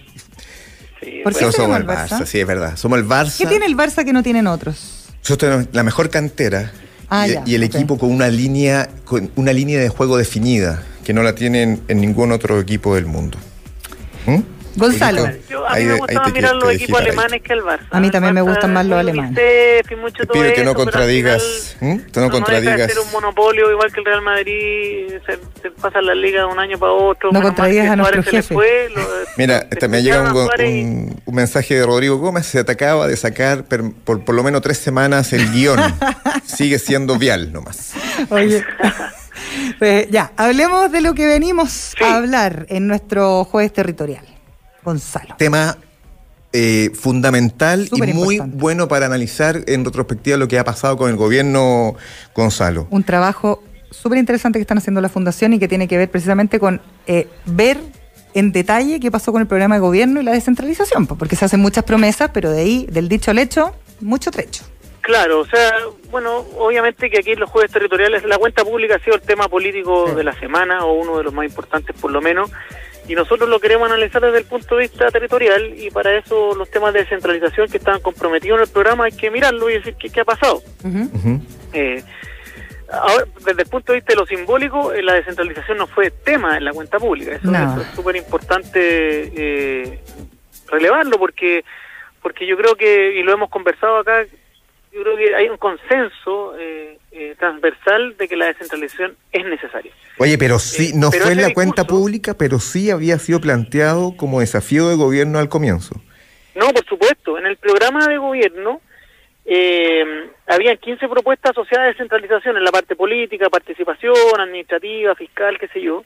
[1.01, 2.25] Sí, ¿Por qué Nosotros somos somos el Barça?
[2.25, 2.77] sí, es verdad.
[2.77, 3.37] Somos el Barça.
[3.37, 5.07] ¿Qué tiene el Barça que no tienen otros?
[5.23, 6.71] Nosotros tenemos la mejor cantera
[7.09, 10.83] Ah, y, ya, y el equipo con una línea con una línea de juego definida
[11.03, 13.37] que no la tienen en ningún otro equipo del mundo.
[14.27, 14.58] ¿Mm?
[14.79, 15.29] Gonzalo.
[15.49, 17.87] Yo, a mí ahí me gustaba mirar los equipos alemanes que el Barça.
[17.91, 19.35] A mí también me Barça gustan más los alemanes.
[19.35, 22.91] Te pido que no contradigas, final no de contradigas.
[22.91, 26.59] ser un monopolio igual que el Real Madrid, se, se pasa la liga de un
[26.59, 27.31] año para otro.
[27.31, 28.53] No contradigas que a nuestro jefe.
[28.53, 29.01] fue, lo-
[29.37, 33.15] Mira, este, me llega un, un- un mensaje de Rodrigo Gómez, se te acaba de
[33.17, 35.79] sacar per- por, por lo menos tres semanas el guion.
[36.45, 37.93] Sigue siendo vial nomás.
[38.29, 38.63] Oye.
[39.79, 42.03] Pues ya, hablemos de lo que venimos Sí.
[42.03, 44.25] a hablar en nuestro jueves territorial.
[44.83, 45.35] Gonzalo.
[45.37, 45.77] Tema
[46.53, 48.57] eh, fundamental Súper y muy importante.
[48.61, 51.95] bueno para analizar en retrospectiva lo que ha pasado con el gobierno
[52.35, 52.87] Gonzalo.
[52.89, 56.59] Un trabajo súper interesante que están haciendo la Fundación y que tiene que ver precisamente
[56.59, 57.77] con eh, ver
[58.33, 61.59] en detalle qué pasó con el programa de gobierno y la descentralización, porque se hacen
[61.59, 64.63] muchas promesas, pero de ahí, del dicho al hecho, mucho trecho.
[65.01, 65.71] Claro, o sea,
[66.11, 69.47] bueno, obviamente que aquí en los jueves territoriales la cuenta pública ha sido el tema
[69.47, 70.15] político Sí.
[70.15, 72.51] de la semana o uno de los más importantes por lo menos
[73.09, 76.69] y nosotros lo queremos analizar desde el punto de vista territorial y para eso los
[76.69, 80.11] temas de descentralización que estaban comprometidos en el programa hay que mirarlo y decir qué,
[80.11, 80.61] qué ha pasado.
[81.73, 82.03] Eh,
[82.91, 86.55] ahora, desde el punto de vista de lo simbólico, eh, la descentralización no fue tema
[86.55, 87.33] en la cuenta pública.
[87.33, 87.57] Eso, No.
[87.57, 89.99] eso es súper importante eh,
[90.67, 91.65] relevarlo porque
[92.21, 94.25] porque yo creo que, y lo hemos conversado acá,
[94.99, 99.93] yo creo que hay un consenso eh, eh, transversal de que la descentralización es necesaria.
[100.17, 103.39] Oye, pero sí, Eh, no pero fue en la cuenta pública, pero sí había sido
[103.39, 105.95] planteado como desafío de gobierno al comienzo.
[106.55, 107.37] No, por supuesto.
[107.37, 108.81] En el programa de gobierno
[109.45, 115.69] eh, habían 15 propuestas asociadas a descentralización en la parte política, participación, administrativa, fiscal, qué
[115.69, 116.03] sé yo.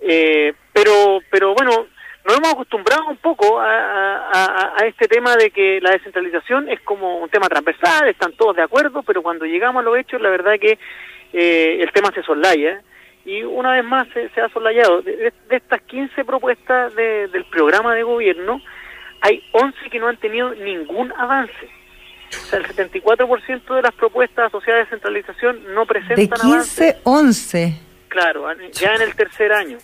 [0.00, 1.86] Eh, pero, pero bueno,
[2.28, 6.68] nos hemos acostumbrado un poco a, a- a- a este tema de que la descentralización
[6.68, 10.20] es como un tema transversal, están todos de acuerdo, pero cuando llegamos a los hechos,
[10.20, 10.78] la verdad es que
[11.32, 12.82] eh, el tema se soslaya.
[13.24, 15.02] Y una vez más se, se ha soslayado.
[15.02, 18.60] De, de- de estas 15 propuestas de- del programa de gobierno,
[19.20, 21.68] hay 11 que no han tenido ningún avance.
[22.30, 26.94] O sea, el 74% de las propuestas asociadas a descentralización no presentan De avance.
[26.94, 27.80] 15, 11.
[28.08, 29.78] Claro, ya en el tercer año.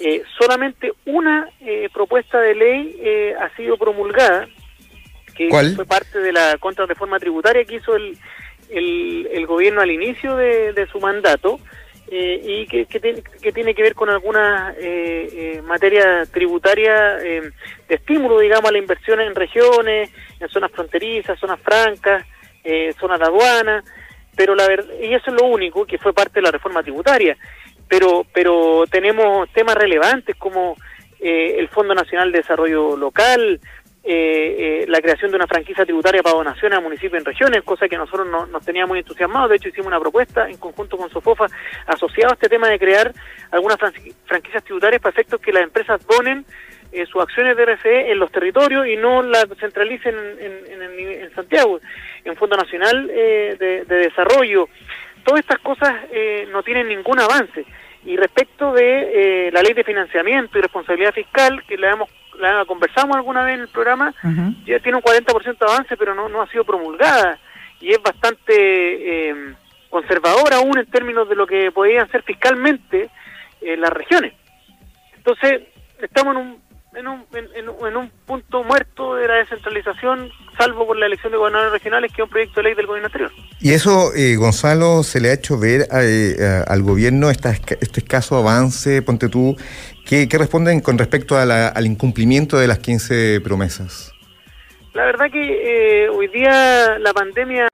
[0.00, 4.48] Eh, solamente una eh, propuesta de ley eh, ha sido promulgada,
[5.34, 5.74] que ¿Cuál?
[5.74, 8.16] fue parte de la contrarreforma tributaria que hizo el,
[8.70, 11.58] el, el gobierno al inicio de, de su mandato
[12.10, 17.16] eh, y que, que, tiene, que tiene que ver con alguna eh, eh, materia tributaria
[17.16, 17.52] de
[17.88, 22.26] estímulo, digamos, a la inversión en regiones, en zonas fronterizas, zonas francas,
[22.64, 23.82] eh, zonas de aduana,
[24.36, 27.36] pero la verdad, y eso es lo único que fue parte de la reforma tributaria
[27.88, 30.76] pero pero tenemos temas relevantes como
[31.20, 33.60] eh, el Fondo Nacional de Desarrollo Local,
[34.04, 37.88] eh, eh, la creación de una franquicia tributaria para donaciones a municipios en regiones, cosa
[37.88, 39.50] que nosotros no, nos tenía muy entusiasmados.
[39.50, 41.46] De hecho, hicimos una propuesta en conjunto con Sofofa
[41.86, 43.12] asociado a este tema de crear
[43.52, 46.44] algunas franqui- franquicias tributarias para efectos que las empresas donen
[46.90, 51.22] eh, sus acciones de RCE en los territorios y no las centralicen en, en- en
[51.22, 51.78] en Santiago,
[52.24, 54.68] en Fondo Nacional eh, de, de Desarrollo.
[55.24, 57.64] Todas estas cosas eh, no tienen ningún avance.
[58.04, 62.64] Y respecto de eh, la ley de financiamiento y responsabilidad fiscal, que la, hemos, la
[62.64, 64.12] conversamos alguna vez en el programa,
[64.66, 67.38] ya tiene un 40% de avance, pero no, no ha sido promulgada
[67.82, 68.54] y es bastante
[69.30, 69.54] eh,
[69.90, 73.10] conservadora aún en términos de lo que podían ser fiscalmente
[73.60, 74.32] eh, las regiones.
[75.16, 75.62] Entonces,
[76.00, 76.62] estamos en un,
[76.94, 80.28] en, un, en, en- en un punto muerto de la descentralización,
[80.58, 83.06] salvo por la elección de gobernadores regionales, que es un proyecto de ley del gobierno
[83.06, 83.30] anterior.
[83.60, 88.00] Y eso, eh, Gonzalo, se le ha hecho ver eh, a- al gobierno esta este
[88.00, 89.56] escaso avance, ponte tú,
[90.06, 94.12] ¿qué, qué responden con respecto a la- al incumplimiento de las 15 promesas?
[94.94, 97.66] La verdad que eh, hoy día la pandemia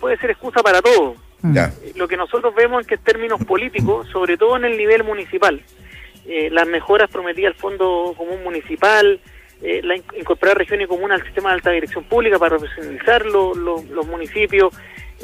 [0.00, 1.14] puede ser excusa para todo.
[1.42, 1.72] Ya.
[1.96, 5.60] Lo que nosotros vemos es que en términos políticos, sobre todo en el nivel municipal,
[6.26, 9.20] eh, las mejoras prometidas al Fondo Común Municipal,
[9.62, 13.54] eh, la in- incorporar regiones comunes al sistema de alta dirección pública para profesionalizar lo-
[13.54, 14.74] lo- los municipios,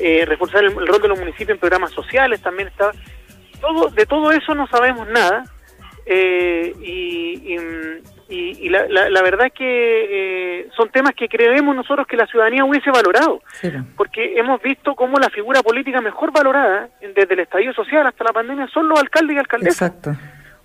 [0.00, 2.92] eh, reforzar el, el rol de los municipios en programas sociales, también está.
[3.60, 5.44] Todo, de todo eso no sabemos nada.
[6.10, 7.56] eh, y, y,
[8.30, 9.66] y- y la, la- la verdad es que
[10.62, 13.42] eh, son temas que creemos nosotros que la ciudadanía hubiese valorado,
[13.96, 18.32] porque hemos visto cómo la figura política mejor valorada desde el estadio social hasta la
[18.32, 19.82] pandemia son los alcaldes y alcaldesas.
[19.90, 20.10] Exacto.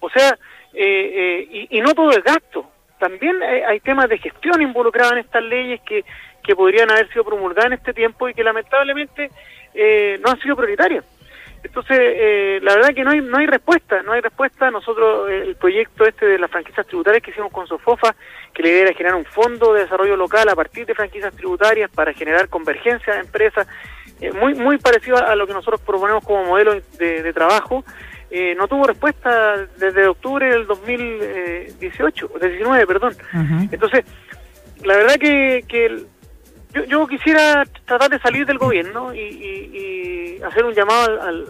[0.05, 0.37] O sea,
[0.73, 2.69] eh, eh, y, no todo es gasto.
[2.99, 6.03] También hay, temas de gestión involucrados en estas leyes que,
[6.43, 9.29] que podrían haber sido promulgadas en este tiempo y que lamentablemente
[9.73, 11.05] eh, no han sido prioritarias.
[11.63, 14.69] Entonces, eh, la verdad que no hay, no hay respuesta, no hay respuesta.
[14.69, 18.13] Nosotros, eh, el proyecto este de las franquicias tributarias que hicimos con Sofofa,
[18.53, 21.89] que la idea era generar un fondo de desarrollo local a partir de franquicias tributarias
[21.89, 23.65] para generar convergencia de empresas,
[24.19, 27.85] eh, muy, muy parecido a lo que nosotros proponemos como modelo de, trabajo,
[28.57, 33.15] no tuvo respuesta desde octubre del 2018, 19, perdón.
[33.71, 34.05] Entonces,
[34.83, 36.05] la verdad que, que
[36.73, 41.47] yo, yo quisiera tratar de salir del gobierno y, hacer un llamado al,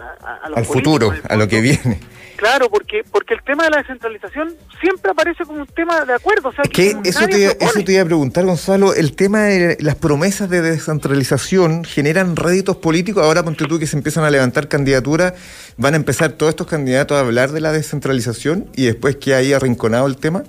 [0.54, 1.98] al futuro, a lo que viene.
[2.36, 6.48] Claro, porque porque el tema de la descentralización siempre aparece como un tema de acuerdo.
[6.48, 8.94] O sea, que eso, te, eso te iba a preguntar, Gonzalo.
[8.94, 13.24] El tema de las promesas de descentralización generan réditos políticos.
[13.24, 15.34] Ahora, ponte tú que se empiezan a levantar candidaturas,
[15.76, 19.56] van a empezar todos estos candidatos a hablar de la descentralización y después que haya
[19.56, 20.42] arrinconado el tema.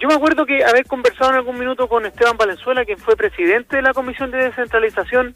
[0.00, 3.76] Yo me acuerdo que haber conversado en algún minuto con Esteban Valenzuela, quien fue presidente
[3.76, 5.34] de la Comisión de Descentralización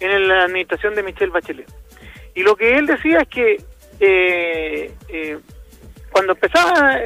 [0.00, 1.70] en la administración de Michelle Bachelet.
[2.34, 3.56] Y lo que él decía es que
[4.00, 5.38] eh, eh,
[6.10, 6.98] cuando empezaba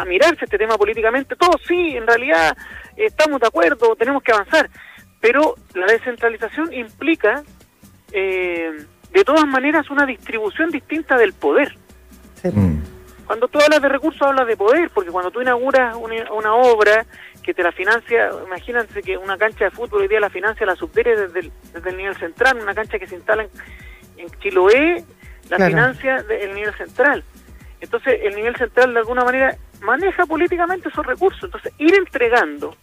[0.00, 2.56] a, mirarse este tema políticamente, todos sí, en realidad
[2.96, 4.70] estamos de acuerdo, tenemos que avanzar,
[5.20, 7.42] pero la descentralización implica
[8.12, 11.76] eh, de todas maneras una distribución distinta del poder.
[12.44, 12.81] Mm.
[13.32, 17.06] Cuando tú hablas de recursos, hablas de poder, porque cuando tú inauguras una, obra
[17.42, 20.76] que te la financia, imagínense que una cancha de fútbol hoy día la financia la
[20.76, 23.46] subdere desde el, desde el nivel central, una cancha que se instala
[24.18, 25.02] en, Chiloé,
[25.48, 27.24] la financia el nivel central.
[27.80, 31.44] Entonces, el nivel central de alguna manera maneja políticamente esos recursos.
[31.44, 32.76] Entonces, ir entregando,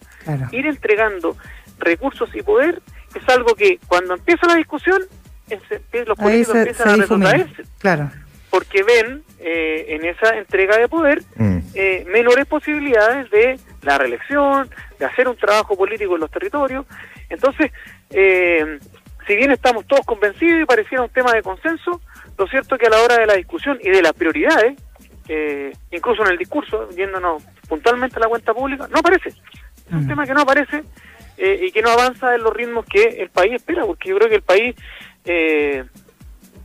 [0.52, 1.38] ir entregando
[1.78, 2.82] recursos y poder
[3.14, 5.00] es algo que cuando empieza la discusión,
[6.08, 7.64] los políticos empiezan a retrotraerse.
[7.78, 8.10] Claro
[8.50, 11.60] porque ven eh, en esa entrega de poder mm.
[11.76, 16.86] eh, menores posibilidades de la reelección, de hacer un trabajo político en los territorios.
[17.30, 17.72] Entonces,
[18.10, 18.80] eh,
[19.28, 22.02] si bien estamos todos convencidos y pareciera un tema de consenso,
[22.38, 24.76] lo cierto es que a la hora de la discusión y de las prioridades,
[25.92, 29.30] incluso en el discurso, yéndonos puntualmente a la cuenta pública, no aparece.
[29.30, 30.08] Es un mm.
[30.08, 30.84] tema que no aparece
[31.38, 34.36] y que no avanza en los ritmos que el país espera, porque yo creo que
[34.36, 34.76] el país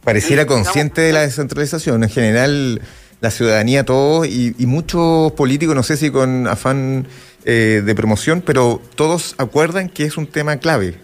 [0.05, 2.03] Pareciera consciente de la descentralización.
[2.03, 2.81] En general,
[3.21, 7.07] la ciudadanía, todos y, muchos políticos, no sé si con afán
[7.45, 10.95] eh, de promoción, pero todos acuerdan que es un tema clave.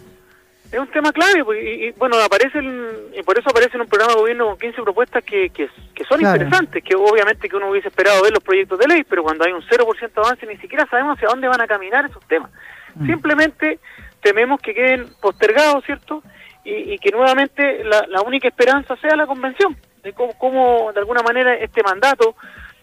[0.71, 2.87] Es un tema clave, pues, y, bueno, aparecen,
[3.19, 5.69] y por eso aparece en un programa de gobierno con 15 propuestas que, que,
[6.09, 9.45] son interesantes, que obviamente que uno hubiese esperado ver los proyectos de ley, pero cuando
[9.45, 12.51] hay un 0% de avance ni siquiera sabemos hacia dónde van a caminar esos temas.
[12.95, 13.07] Mm.
[13.07, 13.79] Simplemente
[14.23, 16.23] tememos que queden postergados, ¿cierto?
[16.71, 21.83] Y, que nuevamente la, única esperanza sea la convención, de cómo, de alguna manera este
[21.83, 22.35] mandato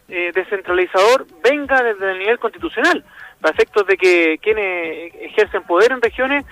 [0.09, 3.03] eh, descentralizador venga desde el nivel constitucional,
[3.41, 6.45] para efectos de que quienes ejercen poder en regiones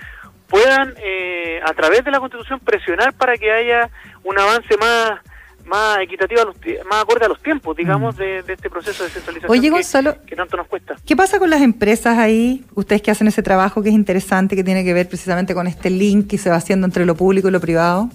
[0.48, 3.90] puedan eh, a través de la constitución presionar para que haya
[4.24, 5.20] un avance más
[5.66, 6.44] más equitativa,
[6.88, 8.18] más acorde a los tiempos, digamos, mm.
[8.18, 10.96] de, este proceso de centralización Oye, Gonzalo, que, tanto nos cuesta.
[11.04, 12.64] ¿Qué pasa con las empresas ahí?
[12.74, 15.90] Ustedes que hacen ese trabajo que es interesante, que tiene que ver precisamente con este
[15.90, 18.08] link que se va haciendo entre lo público y lo privado.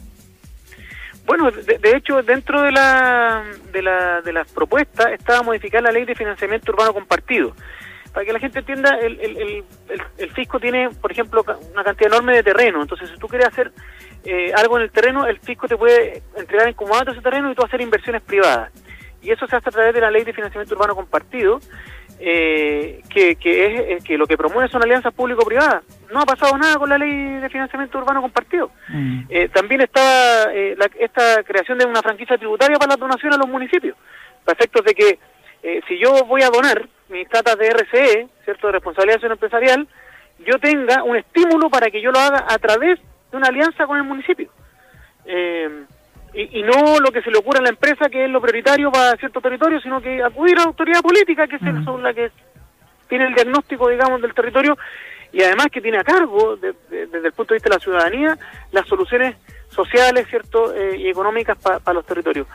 [1.26, 6.04] Bueno, de, hecho, dentro de la, de, la, de las propuestas estaba modificar la ley
[6.04, 7.56] de financiamiento urbano compartido.
[8.12, 9.64] Para que la gente entienda, el, el, el,
[10.18, 12.82] el fisco tiene, por ejemplo, una cantidad enorme de terreno.
[12.82, 13.72] Entonces, si tú quieres hacer
[14.24, 17.56] eh, algo en el terreno, el fisco te puede entregar en comodato ese terreno y
[17.56, 18.72] tú hacer inversiones privadas.
[19.22, 21.60] Y eso se hace a través de la ley de financiamiento urbano compartido,
[22.20, 25.84] eh, que, que, es eh, que lo que promueve son alianzas público-privadas.
[26.12, 28.72] No ha pasado nada con la ley de financiamiento urbano compartido.
[28.90, 29.24] Mm.
[29.54, 33.96] también está esta creación de una franquicia tributaria para la donación a los municipios,
[34.44, 35.20] para efectos de que
[35.88, 39.88] si yo voy a donar mis tratas de RCE, ¿cierto?, de responsabilidad empresarial,
[40.46, 43.00] yo tenga un estímulo para que yo lo haga a través
[43.32, 44.50] de una alianza con el municipio.
[45.26, 45.86] Eh,
[46.34, 49.18] y, no lo que se le ocurre a la empresa, que es lo prioritario para
[49.18, 52.32] cierto territorio, sino que acudir a la autoridad política, que es la que
[53.10, 54.78] tiene el diagnóstico, digamos, del territorio
[55.34, 58.38] y además que tiene a cargo, desde el punto de vista de la ciudadanía,
[58.72, 59.36] las soluciones
[59.70, 62.48] sociales, cierto, eh, y económicas para los territorios.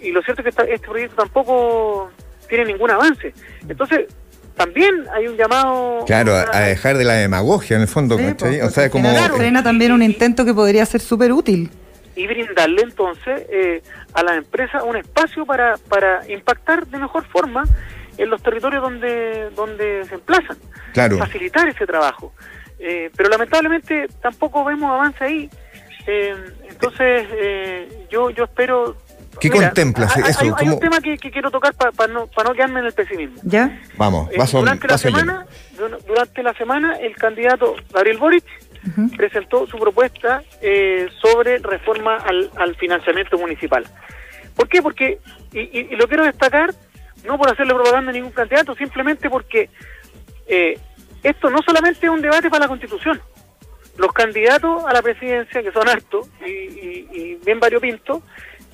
[0.00, 2.10] Y lo cierto es que este proyecto tampoco
[2.48, 3.34] tiene ningún avance.
[3.68, 4.06] Entonces,
[4.60, 6.04] también hay un llamado...
[6.04, 9.08] Claro, a, dejar de la demagogia en el fondo, pues, o sea, como...
[9.34, 11.70] frena también un intento que podría ser súper útil.
[12.14, 17.64] Y brindarle entonces eh, a las empresas un espacio para, para impactar de mejor forma
[18.18, 20.58] en los territorios donde, donde se emplazan.
[21.18, 22.34] facilitar ese trabajo.
[22.78, 25.50] Eh, pero lamentablemente tampoco vemos avance ahí.
[26.06, 26.34] Eh,
[26.68, 28.94] entonces, eh, yo, yo espero...
[29.38, 32.92] ¿Qué contemplas hay, Hay, un tema que, quiero tocar para no, no quedarme en el
[32.92, 33.40] pesimismo.
[33.44, 33.80] ¿Ya?
[33.96, 35.46] Vamos, durante, la semana,
[36.06, 38.44] durante la semana, el candidato Gabriel Boric
[39.16, 40.42] presentó su propuesta
[41.20, 43.84] sobre reforma al, al, financiamiento municipal.
[44.56, 44.82] ¿Por qué?
[44.82, 45.20] Porque,
[45.52, 46.74] y, y, lo quiero destacar,
[47.24, 49.70] no por hacerle propaganda a ningún candidato, simplemente porque
[50.46, 50.78] eh,
[51.22, 53.20] esto no solamente es un debate para la Constitución.
[53.96, 58.22] Los candidatos a la presidencia, que son hartos y, y, bien variopintos,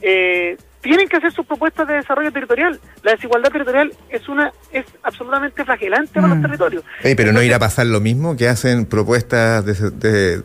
[0.02, 2.78] eh, tienen que hacer sus propuestas de desarrollo territorial.
[3.02, 6.42] La desigualdad territorial es una es absolutamente flagelante para los mm.
[6.42, 6.85] territorios.
[7.02, 9.64] pero no irá a pasar lo mismo que hacen propuestas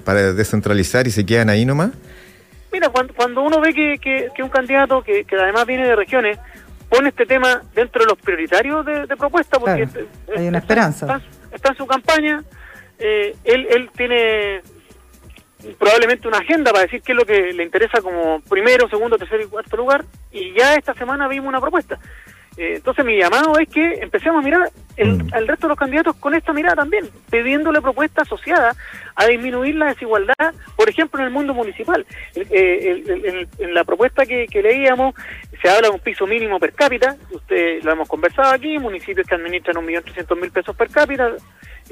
[0.03, 1.91] para descentralizar y se quedan ahí nomás.
[2.71, 3.99] Mira, cuando, uno ve que,
[4.33, 6.39] que, un candidato que, que además viene de regiones
[6.89, 9.87] pone este tema dentro de los prioritarios de, propuesta, porque
[10.35, 12.43] hay una esperanza está en su campaña,
[12.99, 14.61] eh, él, él tiene
[15.78, 19.41] probablemente una agenda para decir qué es lo que le interesa como primero, segundo, tercer
[19.41, 22.00] y cuarto lugar, y ya esta semana vimos una propuesta.
[22.58, 25.34] Eh, entonces mi llamado es que empecemos a mirar el, mm.
[25.34, 28.78] al resto de los candidatos con esta mirada también, pidiéndole propuestas asociadas
[29.15, 32.06] a disminuir la desigualdad, por ejemplo, en el mundo municipal.
[32.36, 35.15] Eh, en la propuesta que, leíamos
[35.62, 39.36] se habla de un piso mínimo per cápita, usted lo hemos conversado aquí, municipios que
[39.36, 41.32] administran un millón trescientos mil pesos per cápita,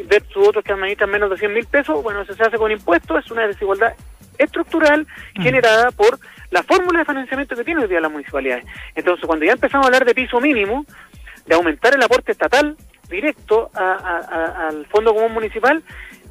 [0.08, 3.26] versus otros que administran menos de cien mil pesos, bueno, eso se hace con impuestos,
[3.26, 3.94] es una desigualdad
[4.38, 5.42] estructural mm.
[5.42, 6.20] generada por
[6.52, 8.66] la fórmula de financiamiento que tiene hoy día las municipalidades.
[8.96, 10.86] Entonces, cuando ya empezamos a hablar de piso mínimo,
[11.46, 12.76] de aumentar el aporte estatal
[13.10, 15.84] directo al Fondo Común Municipal,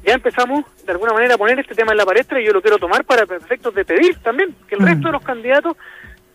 [0.03, 2.61] ya empezamos de alguna manera a poner este tema en la palestra y yo lo
[2.61, 5.75] quiero tomar para efectos de pedir también que el resto de los candidatos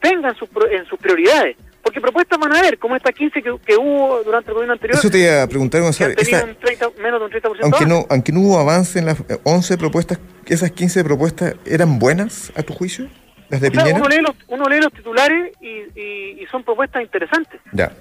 [0.01, 1.57] tengan sus, en sus prioridades.
[1.85, 4.99] Porque propuestas van a haber, como estas 15 que, hubo durante el gobierno anterior.
[4.99, 6.15] Eso te iba a preguntar, Gonzalo.
[6.17, 10.71] menos de un 30% aunque no, aunque no hubo avance en las 11 propuestas, ¿esas
[10.71, 13.07] 15 propuestas eran buenas a tu juicio?
[13.51, 13.97] ¿Las de Piñera?
[13.97, 17.61] Uno, lee los, uno lee los titulares y, y, son propuestas interesantes.
[17.73, 17.93] Ya.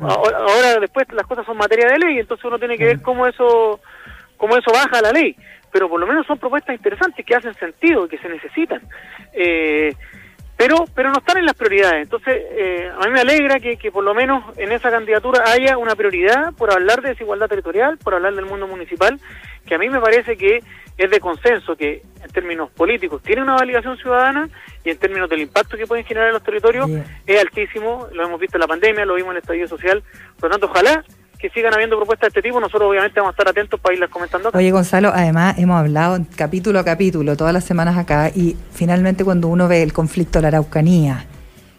[0.00, 3.26] Ahora, ahora, después las cosas son materia de ley, entonces uno tiene que ver cómo
[3.26, 3.80] eso
[4.36, 5.36] cómo eso baja la ley,
[5.72, 8.82] pero por lo menos son propuestas interesantes que hacen sentido que se necesitan.
[9.32, 9.94] Eh,
[10.56, 12.04] pero pero no están en las prioridades.
[12.04, 15.76] Entonces, eh, a mí me alegra que, que por lo menos en esa candidatura haya
[15.78, 19.20] una prioridad por hablar de desigualdad territorial, por hablar del mundo municipal,
[19.66, 20.60] que a mí me parece que
[20.96, 24.48] es de consenso, que en términos políticos tiene una validación ciudadana
[24.82, 26.88] y en términos del impacto que pueden generar en los territorios
[27.26, 28.08] es altísimo.
[28.12, 30.02] Lo hemos visto en la pandemia, lo vimos en el estallido social.
[30.40, 31.04] Por lo tanto, ojalá
[31.38, 34.10] que sigan habiendo propuestas de este tipo, nosotros obviamente vamos a estar atentos para irlas
[34.10, 34.50] comentando.
[34.54, 39.48] Oye, Gonzalo, además hemos hablado capítulo a capítulo todas las semanas acá y finalmente cuando
[39.48, 41.26] uno ve el conflicto de la Araucanía,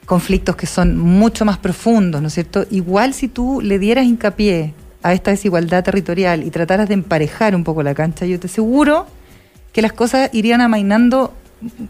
[0.06, 2.66] conflictos que son mucho más profundos, ¿no es cierto?
[2.70, 7.64] Igual si tú le dieras hincapié a esta desigualdad territorial y trataras de emparejar un
[7.64, 9.08] poco la cancha, yo te aseguro
[9.74, 11.34] que las cosas irían amainando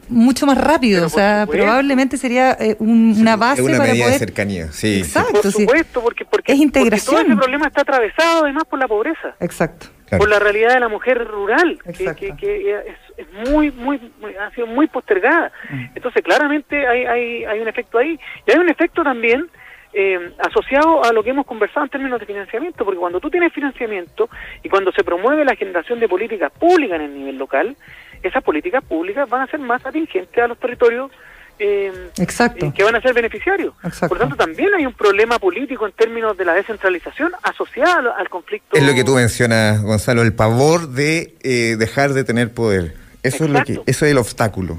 [0.10, 4.72] mucho más rápido, o sea, probablemente sería eh, una base una para medida de cercanía,
[4.72, 5.00] sí.
[5.00, 7.16] Exacto, por supuesto, porque, porque, es integración.
[7.16, 9.36] todo ese problema está atravesado además por la pobreza.
[9.40, 9.88] Exacto.
[10.10, 12.76] Por la realidad de la mujer rural, que, que,
[13.18, 14.00] es, muy, muy,
[14.40, 15.52] ha sido muy postergada.
[15.70, 15.86] Mm.
[15.96, 18.18] Entonces, claramente hay, hay, hay un efecto ahí.
[18.46, 19.50] Y hay un efecto también
[19.94, 23.52] eh, asociado a lo que hemos conversado en términos de financiamiento, porque cuando tú tienes
[23.52, 24.30] financiamiento
[24.62, 27.76] y cuando se promueve la generación de políticas públicas en el nivel local,
[28.24, 31.12] esas políticas públicas van a ser más atingentes a los territorios
[31.60, 32.72] eh, Exacto.
[32.76, 33.74] que van a ser beneficiarios.
[34.02, 38.30] Por lo tanto, también hay un problema político en términos de la descentralización asociada al,
[38.30, 38.78] conflicto.
[38.78, 42.94] Es lo que tú mencionas, Gonzalo, el pavor de eh, dejar de tener poder.
[43.24, 44.78] Eso es lo que, eso es el obstáculo.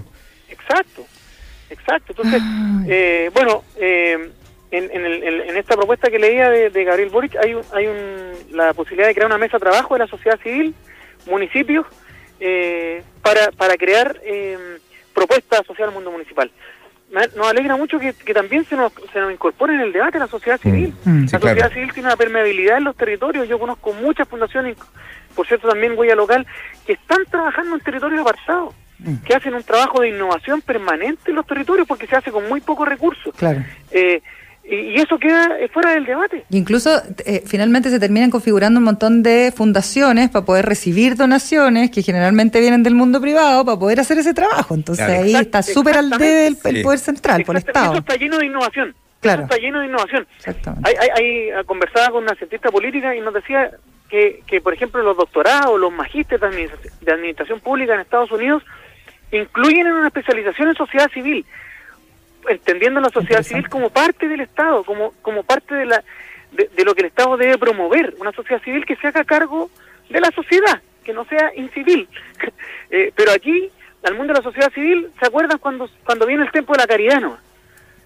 [0.49, 1.05] Exacto,
[1.69, 2.13] exacto.
[2.13, 2.43] Entonces,
[2.89, 4.31] eh, bueno, en,
[4.71, 9.27] en, esta propuesta que leía de, Gabriel Boric hay, hay un, la posibilidad de crear
[9.27, 10.75] una mesa de trabajo de la sociedad civil,
[11.27, 11.87] municipios,
[12.41, 14.79] eh, para, para crear eh,
[15.15, 16.51] propuestas social al mundo municipal.
[17.11, 20.61] Nos alegra mucho que, también se nos, se nos incorpore en el debate la sociedad
[20.61, 20.93] civil.
[21.05, 23.49] Mm, mm, la sociedad civil tiene una permeabilidad en los territorios.
[23.49, 24.77] Yo conozco muchas fundaciones,
[25.35, 26.47] por cierto también huella local,
[26.87, 29.17] que están trabajando en territorios apartados mm.
[29.25, 32.61] que hacen un trabajo de innovación permanente en los territorios porque se hace con muy
[32.61, 33.35] pocos recursos.
[33.37, 33.65] Claro.
[33.91, 34.21] Eh,
[34.71, 36.45] y eso queda fuera del debate.
[36.51, 42.03] Incluso eh, finalmente se terminan configurando un montón de fundaciones para poder recibir donaciones que
[42.03, 44.75] generalmente vienen del mundo privado para poder hacer ese trabajo.
[44.75, 47.93] Entonces ahí está súper al debe el, poder central, por el Estado.
[47.93, 48.95] Eso está lleno de innovación.
[49.21, 49.45] Claro.
[49.45, 50.27] está lleno de innovación.
[50.85, 51.09] Hay, hay,
[51.51, 53.71] hay, conversaba con una cientista política y nos decía
[54.09, 58.63] que, que por ejemplo, los doctorados, los magísteres de administración pública en Estados Unidos
[59.33, 61.45] incluyen en una especialización en sociedad civil
[62.49, 66.03] entendiendo la sociedad civil como parte del Estado, como, como parte de, la,
[66.53, 69.71] de, lo que el Estado debe promover, una sociedad civil que se haga cargo
[70.09, 72.09] de la sociedad, que no sea incivil.
[72.91, 73.69] Eh, pero aquí,
[74.03, 76.87] al mundo de la sociedad civil, ¿se acuerdan cuando, cuando viene el tiempo de la
[76.87, 77.21] caridad?
[77.21, 77.37] ¿no?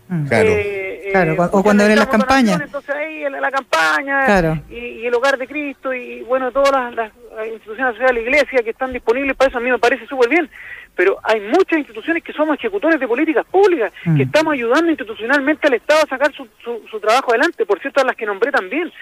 [0.09, 0.27] Mm.
[0.27, 0.49] Claro.
[0.51, 2.61] Eh, Claro, eh, o cuando vienen las campañas.
[2.61, 4.59] Entonces ahí la, la campaña Claro.
[4.71, 7.13] y, y el hogar de Cristo y bueno, todas las, las-
[7.47, 10.29] instituciones sociales de la iglesia que están disponibles para eso a mí me parece súper
[10.29, 10.51] bien.
[10.95, 14.17] Pero hay muchas instituciones que somos ejecutores de políticas públicas, Mm.
[14.17, 18.01] que estamos ayudando institucionalmente al Estado a sacar su, su, su trabajo adelante, por cierto,
[18.01, 18.93] a las que nombré también.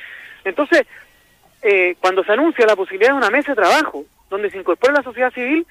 [0.45, 0.87] Entonces,
[1.63, 5.03] eh, cuando se anuncia la posibilidad de una mesa de trabajo donde se incorpore la
[5.03, 5.67] sociedad civil,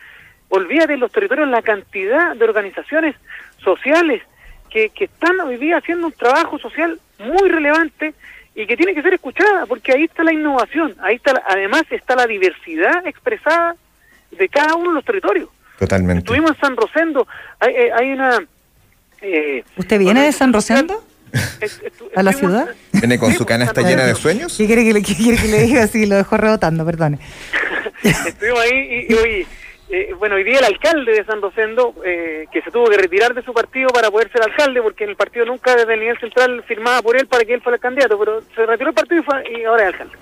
[0.50, 3.16] olvídate en los territorios la cantidad de organizaciones
[3.64, 4.22] sociales
[4.70, 8.14] que, que están hoy día haciendo un trabajo social muy relevante
[8.56, 11.84] y que tiene que ser escuchada, porque ahí está la innovación, ahí está la- además
[11.92, 13.76] está la diversidad expresada
[14.32, 15.50] de cada uno de los territorios.
[15.80, 16.20] Totalmente.
[16.20, 17.28] Estuvimos en San Rosendo,
[17.60, 18.40] hay, eh, hay una...
[19.22, 21.04] eh, ¿Usted viene de San Rosendo?
[22.16, 22.68] ¿A la ciudad?
[22.92, 24.56] Viene con su canasta llena de sueños.
[24.58, 25.88] ¿Qué quiere que le, qué quiere que le diga?
[25.88, 27.20] Sí, lo dejó rebotando, perdone.
[28.04, 29.48] Estuvimos ahí y, y hoy,
[29.90, 33.34] eh, bueno, hoy día el alcalde de San Rosendo, eh, que se tuvo que retirar
[33.34, 36.20] de su partido para poder ser alcalde, porque en el partido nunca desde el nivel
[36.20, 39.22] central firmaba por él para que él fuera el candidato, pero se retiró el partido
[39.22, 40.18] y, fue, y ahora es alcalde.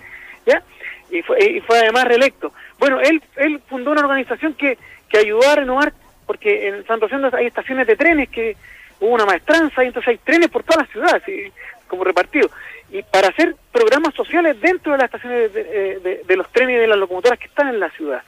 [0.45, 0.61] ¿Ya?
[1.09, 2.51] Y fue, y fue además reelecto.
[2.79, 4.77] Bueno, él, él fundó una organización que,
[5.09, 5.93] que ayudó a renovar,
[6.25, 8.55] porque en San Rosendo hay estaciones de trenes que
[8.99, 11.51] hubo una maestranza y entonces hay trenes por todas las ciudades, y-
[11.87, 12.51] como repartidos.
[12.91, 16.75] Y para hacer programas sociales dentro de las estaciones de, de- de- de los trenes
[16.75, 18.21] y de las locomotoras que están en la ciudad,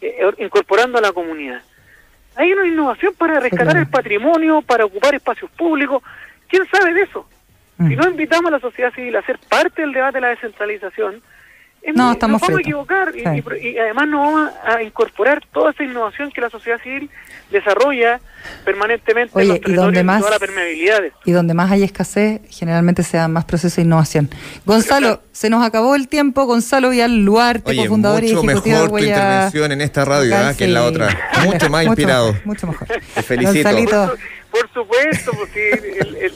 [0.00, 1.62] eh, eh, incorporando a la comunidad.
[2.36, 6.02] Hay una innovación para rescatar el patrimonio, para ocupar espacios públicos.
[6.48, 7.28] ¿Quién sabe de eso?
[7.78, 7.88] Mm.
[7.88, 11.22] Si no invitamos a la sociedad civil a ser parte del debate de la descentralización,
[11.86, 12.60] es No, muy- estamos nos vamos a fritos.
[12.60, 13.66] equivocar y, Sí.
[13.66, 17.10] y y además nos vamos a incorporar toda esa innovación que la sociedad civil
[17.50, 18.20] desarrolla
[18.64, 20.20] permanentemente Oye, en los ¿y territorios dónde más?
[20.20, 21.00] toda la permeabilidad.
[21.02, 21.18] de esto.
[21.24, 24.30] Y donde más hay escasez, generalmente se dan más procesos de innovación.
[24.64, 26.44] Gonzalo, se nos acabó el tiempo.
[26.46, 30.04] Gonzalo Vial Luarte, Oye, cofundador y mucho ejecutivo mejor de tu Huella intervención en esta
[30.04, 31.08] radio Local, ah, que en la otra.
[31.44, 32.32] Mucho más inspirado.
[32.32, 32.88] mejor, mucho mejor.
[32.88, 33.52] Te felicito.
[33.70, 34.14] Gonzalito,
[34.50, 35.70] Por supuesto, porque
[36.00, 36.34] el- el-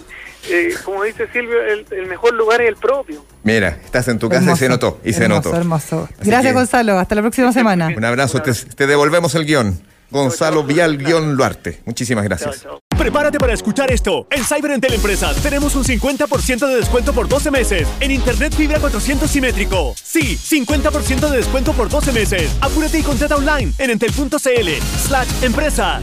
[0.51, 3.25] eh, como dice Silvio, el, el mejor lugar es el propio.
[3.43, 5.01] Mira, estás en tu casa y se notó.
[5.05, 5.57] Y se hermoso, notó.
[5.57, 6.09] Hermoso.
[6.23, 6.99] Gracias, que- Gonzalo.
[6.99, 7.93] Hasta la próxima semana.
[7.97, 9.81] Un abrazo, te, te devolvemos el guion.
[10.11, 11.83] Gonzalo Vial guion Luarte.
[11.85, 12.63] Muchísimas Chao, gracias.
[12.63, 12.81] chao.
[12.97, 14.27] Prepárate para escuchar esto.
[14.31, 18.81] En Cyber Entel Empresas tenemos un 50% de descuento por 12 meses en Internet Fibra
[18.81, 19.95] 400 simétrico.
[20.03, 22.51] Sí, 50% de descuento por 12 meses.
[22.63, 24.69] Apúrate y contrata online en entel.cl
[25.07, 26.03] slash empresas.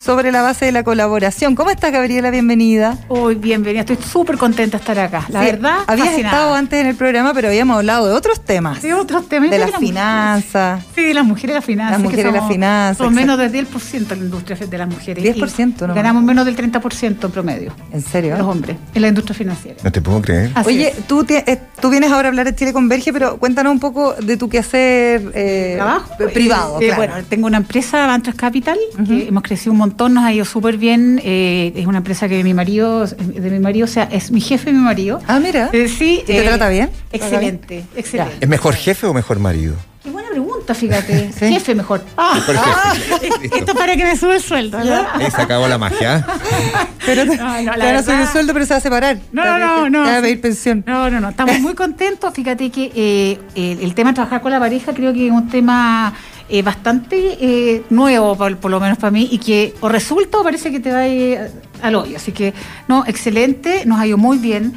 [0.00, 1.56] Sobre la base de la colaboración.
[1.56, 2.30] ¿Cómo estás, Gabriela?
[2.30, 2.96] Bienvenida.
[3.08, 3.80] Uy, bienvenida.
[3.80, 5.24] Estoy súper contenta de estar acá.
[5.28, 6.36] La Sí, verdad, Habías fascinada.
[6.36, 8.80] estado antes en el programa, pero habíamos hablado de otros temas.
[8.80, 9.50] de otros temas.
[9.50, 10.84] de las que finanzas.
[10.94, 11.92] Sí, de las mujeres y las finanzas.
[12.00, 13.10] Las mujeres y las finanzas, exacto.
[13.10, 15.24] menos del 10% en la industria de las mujeres.
[15.36, 15.96] 10% y nomás.
[15.96, 17.72] Ganamos menos del 30% en promedio.
[17.92, 18.36] ¿En serio?
[18.38, 19.78] Los hombres en la industria financiera.
[19.82, 20.52] No te puedo creer.
[20.54, 21.06] Así Oye, es.
[21.08, 24.14] tú, tie- eh, tú vienes ahora a hablar de Chile Converge, pero cuéntanos un poco
[24.14, 26.80] de tu quehacer eh, trabajo privado.
[26.80, 26.96] Eh, eh, claro.
[27.14, 30.76] Bueno, tengo una empresa, Vantras Capital, que hemos crecido un montón, nos ha ido súper
[30.76, 31.20] bien.
[31.24, 34.70] eh, es una empresa que mi marido, de mi marido, o sea, es mi jefe
[34.70, 35.20] y mi marido.
[35.26, 35.70] Ah, mira.
[35.72, 36.20] Eh, sí.
[36.22, 36.90] ¿Y te trata bien?
[37.10, 37.54] ¿Te trata bien?
[37.56, 38.36] Excelente, excelente.
[38.40, 39.74] ¿Es mejor jefe o mejor marido?
[40.02, 41.30] Qué buena pregunta, fíjate.
[41.38, 41.52] Sí.
[41.52, 42.02] Jefe mejor.
[42.16, 43.38] Ah, Mejor jefe.
[43.42, 43.56] Listo.
[43.56, 45.06] esto para que me sube el sueldo, ¿verdad?
[45.14, 46.24] Ahí se acabó la magia.
[47.06, 48.80] Pero te, No, no, la te van a subir el sueldo, pero se va a
[48.80, 49.18] separar.
[49.32, 50.04] No, Te no, no.
[50.04, 50.84] Te va a pedir pensión.
[50.86, 51.30] No, no, no.
[51.30, 52.32] Estamos muy contentos.
[52.34, 55.48] Fíjate que eh, el, el tema de trabajar con la pareja creo que es un
[55.48, 56.12] tema
[56.48, 60.42] eh, bastante eh, nuevo, por, por lo menos para mí, y que o resulta o
[60.42, 61.38] parece que te va a ir
[61.82, 62.16] al hoyo.
[62.16, 62.54] Así que,
[62.88, 64.74] no, excelente, nos ha ido muy bien.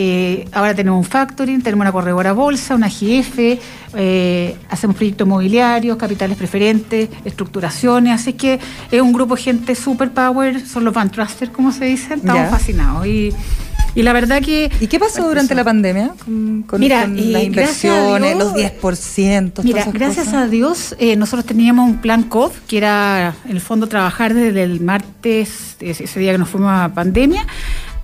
[0.00, 3.58] Eh, ahora tenemos un factoring, tenemos una corredora bolsa, una GF,
[3.94, 8.60] eh, hacemos proyectos inmobiliarios, capitales preferentes, estructuraciones, así que
[8.92, 12.48] es un grupo de gente super power, son los van trusters, como se dice, estamos
[12.48, 13.08] fascinados.
[13.08, 13.32] Y,
[13.94, 14.70] y la verdad que...
[14.80, 18.52] ¿Y qué pasó durante la pandemia con, con- Mira, con eh, las a inversiones, Dios,
[18.52, 19.52] los 10%?
[19.52, 20.42] todas Mira, esas gracias cosas?
[20.42, 24.62] a Dios, eh, nosotros teníamos un plan COD, que era en el fondo trabajar desde
[24.62, 27.46] el martes, ese día que nos fuimos a pandemia,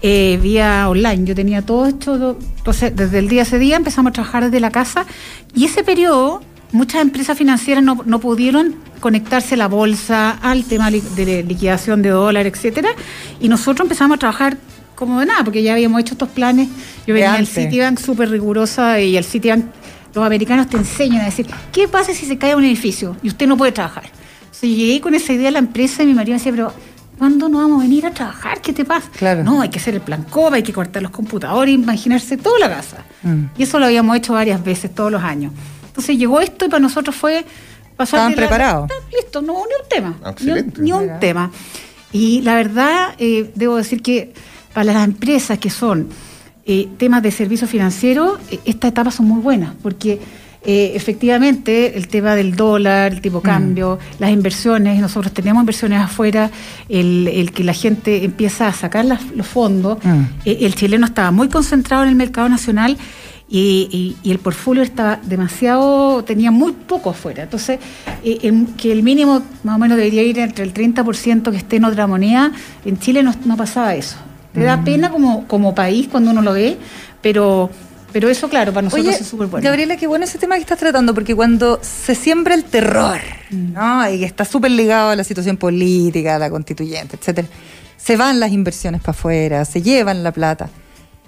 [0.02, 1.24] eh, vía online.
[1.24, 4.70] Yo tenía todo hecho, entonces desde el día ese día empezamos a trabajar desde la
[4.70, 5.06] casa
[5.54, 10.90] y ese periodo muchas empresas financieras no, no pudieron conectarse a la bolsa, al tema
[10.90, 12.88] de liquidación de dólar, etcétera,
[13.40, 14.56] y nosotros empezamos a trabajar
[14.94, 16.68] como de nada, porque ya habíamos hecho estos planes.
[17.06, 17.50] Yo venía antes.
[17.50, 19.64] Citibank súper rigurosa y el Citibank
[20.14, 23.46] los americanos te enseñan a decir, ¿qué pasa si se cae un edificio y usted
[23.46, 24.04] no puede trabajar?
[24.44, 26.72] Entonces llegué con esa idea a la empresa y mi marido me decía, pero
[27.18, 28.60] ¿cuándo no vamos a venir a trabajar?
[28.60, 29.10] ¿Qué te pasa?
[29.16, 29.42] Claro.
[29.42, 32.68] No, hay que hacer el plan COBA, hay que cortar los computadores, imaginarse toda la
[32.68, 32.98] casa.
[33.22, 33.46] Mm.
[33.58, 35.52] Y eso lo habíamos hecho varias veces, todos los años.
[35.86, 37.44] Entonces llegó esto y para nosotros fue
[37.96, 38.90] pasar Estaban preparados.
[39.12, 40.16] Listo, no, ni un tema.
[40.22, 40.82] Ah, Ni un- excelente.
[40.82, 41.50] Ni un, tema.
[42.12, 44.32] Y la verdad, eh, debo decir que
[44.74, 46.08] para las empresas que son
[46.66, 50.18] eh, temas de servicios financieros, eh, estas etapas son muy buenas, porque
[50.66, 56.00] eh, efectivamente el tema del dólar, el tipo de cambio, las inversiones, nosotros tenemos inversiones
[56.00, 56.50] afuera,
[56.88, 60.22] el, el que la gente empieza a sacar las- los fondos, Mm.
[60.46, 62.96] el chileno estaba muy concentrado en el mercado nacional
[63.46, 67.42] y, y- y el portfolio estaba demasiado, tenía muy poco afuera.
[67.42, 67.78] Entonces,
[68.24, 71.76] eh, el- que el mínimo más o menos debería ir entre el 30% que esté
[71.76, 72.52] en otra moneda,
[72.86, 74.16] en Chile no, no pasaba eso.
[74.54, 74.84] Te da Mm.
[74.84, 76.78] pena como, como país cuando uno lo ve,
[77.20, 77.68] pero,
[78.12, 79.64] pero eso, claro, para nosotros Oye, es súper bueno.
[79.64, 83.18] Gabriela, qué bueno ese tema que estás tratando, porque cuando se siembra el terror,
[83.50, 83.72] Mm.
[83.74, 84.08] ¿no?
[84.10, 87.48] Y está súper ligado a la situación política, a la constituyente, etcétera,
[87.96, 90.68] se van las inversiones para afuera, se llevan la plata.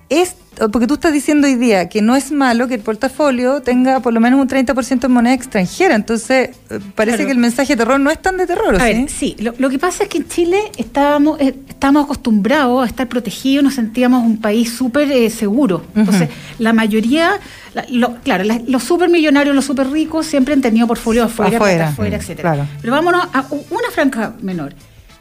[0.08, 0.36] Es,
[0.70, 4.12] porque tú estás diciendo hoy día que no es malo que el portafolio tenga por
[4.14, 7.26] lo menos un 30% en moneda extranjera, entonces eh, parece Claro.
[7.26, 8.92] que el mensaje de terror no es tan de terror, ¿o A ¿sí?
[8.94, 12.86] ver, sí, lo, lo que pasa es que en Chile estábamos, eh, estábamos acostumbrados a
[12.86, 15.84] estar protegidos, nos sentíamos un país súper eh, seguro.
[15.96, 16.28] Entonces,
[16.60, 17.40] la mayoría,
[17.74, 21.56] la- lo- claro, la- los súper millonarios, los súper ricos siempre han tenido portfolios afuera,
[21.58, 22.52] Afuera, mm, etcétera.
[22.54, 22.68] claro.
[22.80, 24.72] Pero vámonos a una franja menor.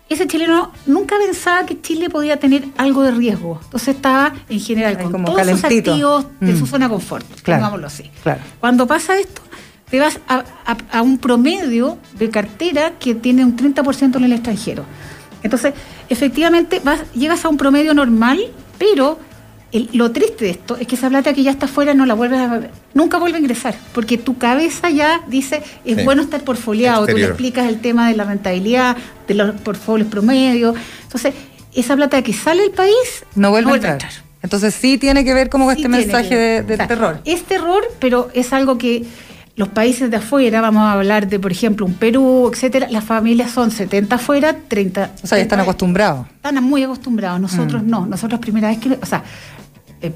[0.08, 3.60] Ese chileno nunca pensaba que Chile podía tener algo de riesgo.
[3.64, 5.92] Entonces estaba en general con como todos sus calentito.
[5.92, 6.60] activos de Mm.
[6.60, 8.12] su zona de confort, Claro, pongámoslo así.
[8.22, 8.42] claro.
[8.60, 9.42] Cuando pasa esto,
[9.90, 14.34] te vas a, a- a un promedio de cartera que tiene un 30% en el
[14.34, 14.86] extranjero.
[15.42, 15.74] Entonces,
[16.10, 18.40] efectivamente, vas, llegas a un promedio normal,
[18.78, 19.20] pero
[19.78, 22.14] el- lo triste de esto es que esa plata que ya está afuera no la
[22.14, 22.62] vuelves a
[22.94, 26.04] nunca vuelve a ingresar, porque tu cabeza ya dice, es Sí.
[26.04, 28.96] bueno estar porfoliado, tú le explicas el tema de la rentabilidad,
[29.28, 30.74] de los portfolios promedio.
[31.04, 31.34] Entonces,
[31.74, 34.12] esa plata que sale del país No vuelve, a entrar.
[34.42, 36.66] Entonces sí tiene que ver como con Sí este mensaje que de, ver.
[36.68, 37.20] de O sea, terror.
[37.26, 39.04] Es terror, pero es algo que
[39.58, 43.52] los países de afuera, vamos a hablar de, por ejemplo, un Perú, etcétera, las familias
[43.52, 45.12] son 70 afuera, 30.
[45.24, 46.28] O sea, ya están 30 acostumbrados.
[46.36, 47.90] Están muy acostumbrados, nosotros Mm.
[47.90, 49.24] no, nosotros primera vez que, o sea,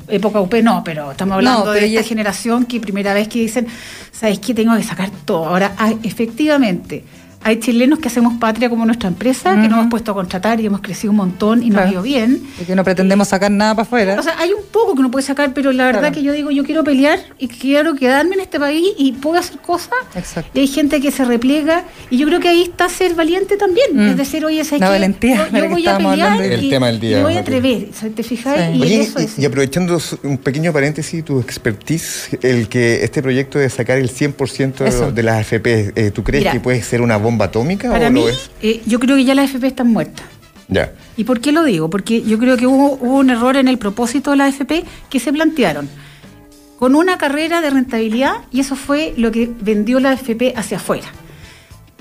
[0.08, 3.68] época UP no, pero estamos hablando No, de esta generación que primera vez que dicen,
[4.12, 4.54] ¿sabes qué?
[4.54, 5.46] Tengo que sacar todo.
[5.46, 7.04] Ahora, hay- efectivamente,
[7.42, 10.66] hay chilenos que hacemos patria como nuestra empresa, que nos hemos puesto a contratar y
[10.66, 11.88] hemos crecido un montón y nos Claro.
[11.88, 12.44] ha ido bien.
[12.62, 14.18] Y que no pretendemos sacar nada para afuera.
[14.20, 16.16] O sea, hay un poco que uno puede sacar, pero la verdad Claro.
[16.16, 19.58] que yo digo, yo quiero pelear y quiero quedarme en este país y puedo hacer
[19.60, 19.90] cosas.
[20.16, 20.52] Exacto.
[20.54, 23.88] Y hay gente que se repliega y yo creo que ahí está ser valiente también.
[23.94, 24.10] Mm.
[24.10, 26.44] Es decir, oye, ¿sabes La valentía, Yo, yo voy a pelear hablando.
[26.44, 27.88] El y, tema del día, y voy a atrever.
[28.16, 28.74] ¿Te fijáis?
[28.74, 28.78] Sí.
[28.80, 29.40] Y Oye, eso y, es.
[29.40, 34.86] y aprovechando un pequeño paréntesis, tu expertise, el que este proyecto de sacar el 100%
[34.86, 35.12] Eso.
[35.12, 38.12] de las AFP, eh, ¿tú crees Mira, que puede ser una bomba atómica Para o
[38.12, 38.50] mí, lo es?
[38.62, 40.26] eh, yo creo que ya las FP están muertas.
[40.68, 40.92] Ya.
[41.18, 41.90] ¿Y por qué lo digo?
[41.90, 45.20] Porque yo creo que hubo, hubo un error en el propósito de la AFP que
[45.20, 45.90] se plantearon
[46.78, 51.08] con una carrera de rentabilidad y eso fue lo que vendió la AFP hacia afuera.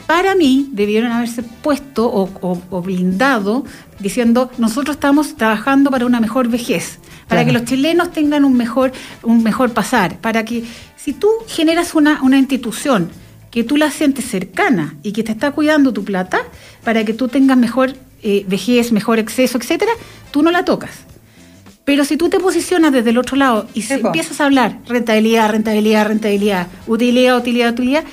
[0.07, 3.65] Para mí debieron haberse puesto o, o- o blindado
[3.99, 7.47] diciendo nosotros estamos trabajando para una mejor vejez, para Claro.
[7.47, 10.65] que los chilenos tengan un mejor, un mejor pasar, para que
[10.97, 13.11] si tú generas una, una institución
[13.59, 16.43] que tú la sientes cercana y que te está cuidando tu plata,
[16.85, 19.91] para que tú tengas mejor eh, vejez, mejor exceso, etcétera,
[20.31, 20.93] tú no la tocas.
[21.85, 23.95] Pero si tú te posicionas desde el otro lado y po.
[23.95, 28.05] empiezas a hablar rentabilidad, rentabilidad, rentabilidad, utilidad, utilidad, utilidad,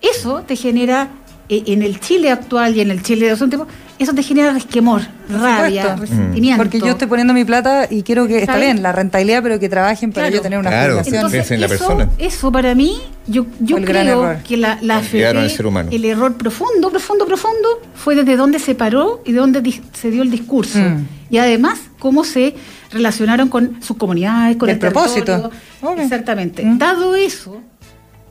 [0.00, 1.10] eso te genera,
[1.50, 3.68] eh, en el Chile actual y en el Chile de hace un tiempo,
[3.98, 6.00] eso te genera resquemor, rabia, supuesto.
[6.14, 6.62] resentimiento.
[6.62, 9.68] Porque yo estoy poniendo mi plata y quiero que, está bien, la rentabilidad, pero que
[9.68, 10.36] trabajen para Claro.
[10.36, 10.92] yo tener una Claro.
[10.94, 11.14] jubilación.
[11.16, 12.10] Entonces, en la eso, persona.
[12.18, 12.96] eso para mí,
[13.26, 15.88] yo, yo el creo que la, la ser humano.
[15.92, 20.22] el error profundo, profundo, profundo, fue desde dónde se paró y de dónde se dio
[20.22, 20.78] el discurso.
[20.78, 21.06] Mm.
[21.30, 22.54] Y además, cómo se
[22.90, 25.50] relacionaron con sus comunidades, con el, el propósito.
[25.98, 26.64] Exactamente.
[26.64, 26.78] Mm.
[26.78, 27.60] Dado eso,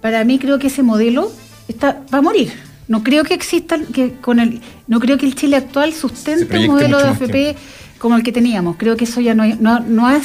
[0.01, 1.32] para mí creo que ese modelo
[1.68, 2.51] está, va a morir.
[2.88, 6.67] No creo que exista que con el, no creo que el Chile actual sustente un
[6.67, 7.55] modelo de AFP
[7.99, 8.77] como el que teníamos.
[8.77, 10.23] Creo que eso ya no, no, no es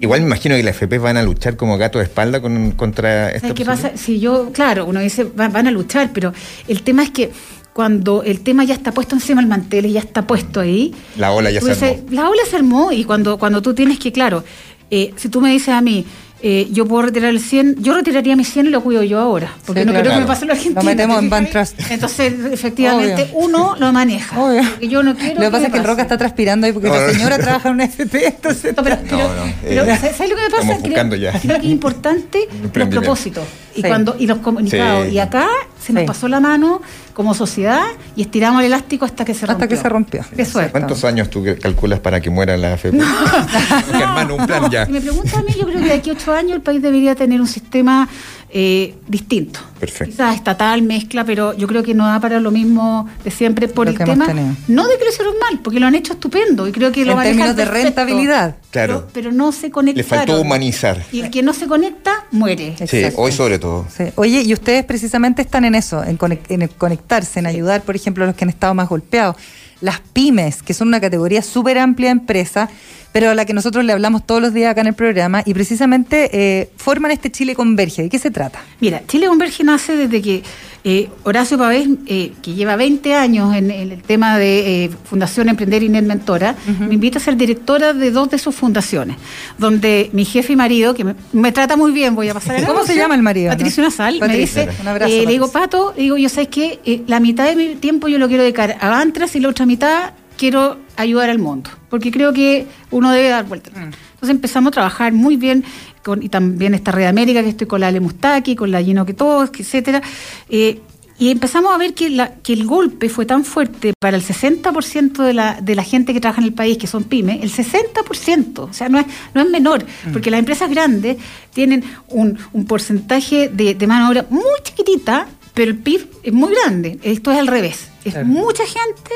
[0.00, 3.30] Igual me imagino que las AFP van a luchar como gato de espalda con, contra
[3.30, 3.92] esta.
[3.96, 6.32] Si yo, claro, uno dice, va- van a luchar, pero
[6.68, 7.30] el tema es que
[7.74, 10.94] cuando el tema ya está puesto encima del mantel y ya está puesto ahí.
[11.18, 12.04] La ola ya se dices, armó.
[12.10, 14.42] La ola se armó y cuando, cuando tú tienes que, claro,
[14.90, 16.06] eh, si tú me dices a mí,
[16.42, 19.52] eh, yo puedo retirar el 100, yo retiraría mi 100 y lo cuido yo ahora,
[19.66, 20.04] porque Sí, no claro.
[20.04, 20.80] quiero que me pase lo argentino.
[20.80, 21.50] Lo metemos ¿te en fijas?
[21.74, 21.90] Trust.
[21.92, 23.46] Entonces, efectivamente, Obvio.
[23.46, 24.40] uno lo maneja.
[24.40, 24.62] Obvio.
[24.70, 26.88] porque yo no quiero Lo que pasa es que el Roca está transpirando ahí porque
[26.88, 27.12] No, la no.
[27.12, 28.74] señora trabaja en una FP, entonces...
[28.76, 30.66] No, pero, pero- No, no, pero, eh, ¿sabes lo que me pasa?
[30.66, 31.32] Creo- buscando ya.
[31.40, 33.88] Creo que es importante los propósitos y Sí.
[33.88, 35.06] cuando y los comunicados.
[35.06, 35.12] Sí.
[35.14, 35.46] Y acá
[35.80, 36.06] se nos Sí.
[36.06, 36.80] pasó la mano
[37.14, 37.82] como sociedad
[38.16, 39.64] y estiramos el elástico hasta que se rompió.
[39.64, 40.24] Hasta que se rompió.
[40.34, 40.70] Qué suerte.
[40.72, 42.90] ¿Cuántos años tú calculas para que muera la AFP?
[42.98, 43.02] Porque,
[44.02, 44.86] hermano, un plan No, ya.
[44.86, 46.80] Si me preguntan a mí, yo creo que de aquí a ocho años el país
[46.82, 48.08] debería tener un sistema
[48.52, 49.60] eh, distinto.
[49.78, 50.10] Perfecto.
[50.12, 53.86] Quizás estatal, mezcla, pero yo creo que no da para lo mismo de siempre por
[53.86, 54.26] Lo el tema.
[54.68, 57.12] No de que lo hicieron mal, porque lo han hecho estupendo y creo que lo
[57.12, 57.84] En términos de perfecto.
[57.84, 58.56] rentabilidad.
[58.70, 59.06] Claro.
[59.12, 59.96] Pero, pero no se conectaron.
[60.10, 61.02] Le faltó humanizar.
[61.12, 62.74] Y el que no se conecta, muere.
[62.76, 63.20] Sí, Exacto.
[63.22, 63.86] hoy sobre todo.
[63.96, 64.04] Sí.
[64.16, 67.96] Oye, y ustedes precisamente están en eso, en, conec- en el conectarse, en ayudar, por
[67.96, 69.36] ejemplo, a los que han estado más golpeados.
[69.80, 72.68] Las pymes, que son una categoría súper amplia de empresa,
[73.12, 75.54] pero a la que nosotros le hablamos todos los días acá en el programa, y
[75.54, 78.02] precisamente eh, forman este Chile Converge.
[78.02, 78.60] ¿De qué se trata?
[78.80, 80.42] Mira, Chile Converge nace desde que
[80.82, 85.50] eh, Horacio Pavés, eh, que lleva 20 años en, en el tema de eh, Fundación
[85.50, 89.16] Emprender y Net Mentora, me invita a ser directora de dos de sus fundaciones,
[89.58, 92.64] donde mi jefe y marido, que me, me trata muy bien, voy a pasar el
[92.64, 93.82] ¿Cómo se llama el marido, Patricio?
[93.82, 95.50] Nasal, me Patricio, dice, un abrazo, le digo.
[95.50, 98.88] Pato, digo, yo sé que la mitad de mi tiempo yo lo quiero dedicar a
[98.88, 103.44] Bantras y la otra mitad quiero ayudar al mundo, porque creo que uno debe dar
[103.46, 103.70] vuelta.
[103.70, 103.92] Mm.
[104.14, 105.64] Entonces empezamos a trabajar muy bien,
[106.02, 109.04] con, y también esta Red América, que estoy con la Ale Mustaki, con la Gino
[109.04, 110.00] que todos, etcétera.
[110.48, 110.80] Eh,
[111.18, 115.22] y empezamos a ver que, la, que el golpe fue tan fuerte para el 60%
[115.22, 118.58] de la, de la gente que trabaja en el país, que son pymes, el 60%,
[118.60, 119.84] o sea, no es, no es menor,
[120.14, 121.18] porque las empresas grandes
[121.52, 126.32] tienen un, un porcentaje de, de mano de obra muy chiquitita, pero el PIB es
[126.32, 126.98] muy grande.
[127.02, 127.88] Esto es al revés.
[128.04, 128.26] Es Claro.
[128.26, 129.10] mucha gente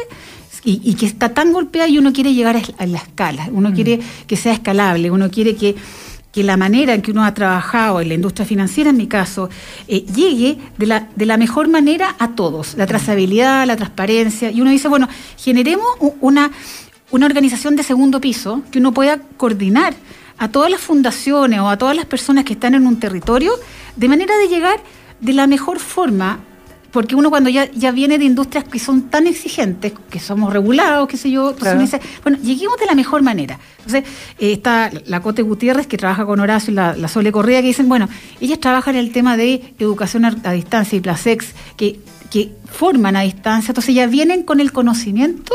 [0.64, 4.00] y, y que está tan golpeada y uno quiere llegar a, la escala, uno quiere
[4.26, 5.76] que sea escalable, uno quiere que,
[6.32, 9.50] que la manera en que uno ha trabajado en la industria financiera, en mi caso,
[9.88, 14.60] eh, llegue de la, de la mejor manera a todos, la trazabilidad, la transparencia, y
[14.60, 15.86] uno dice, bueno, generemos
[16.20, 16.50] una,
[17.10, 19.94] una organización de segundo piso que uno pueda coordinar
[20.38, 23.52] a todas las fundaciones o a todas las personas que están en un territorio
[23.96, 24.80] de manera de llegar
[25.20, 26.40] de la mejor forma
[26.94, 31.06] porque uno cuando ya, ya viene de industrias que son tan exigentes, que somos regulados,
[31.08, 31.78] qué sé yo, entonces Claro.
[31.80, 33.58] uno dice, bueno, lleguemos de la mejor manera.
[33.78, 34.04] Entonces,
[34.38, 37.66] eh, está la Cote Gutiérrez, que trabaja con Horacio, y la, la Sole Correa, que
[37.66, 38.08] dicen, bueno,
[38.40, 41.98] ellas trabajan en el tema de educación a, a distancia y Plasex, que,
[42.30, 45.52] que forman a distancia, entonces ya vienen con el conocimiento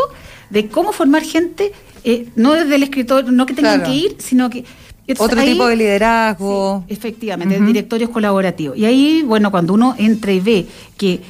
[0.50, 1.72] de cómo formar gente,
[2.04, 3.92] eh, no desde el escritorio, no que tengan Claro.
[3.94, 4.66] que ir, sino que...
[5.12, 6.84] entonces Otro ahí- tipo de liderazgo.
[6.88, 7.66] Sí, efectivamente, Ujú.
[7.66, 8.78] directorios colaborativos.
[8.78, 11.22] Y ahí, bueno, cuando uno entra y ve que,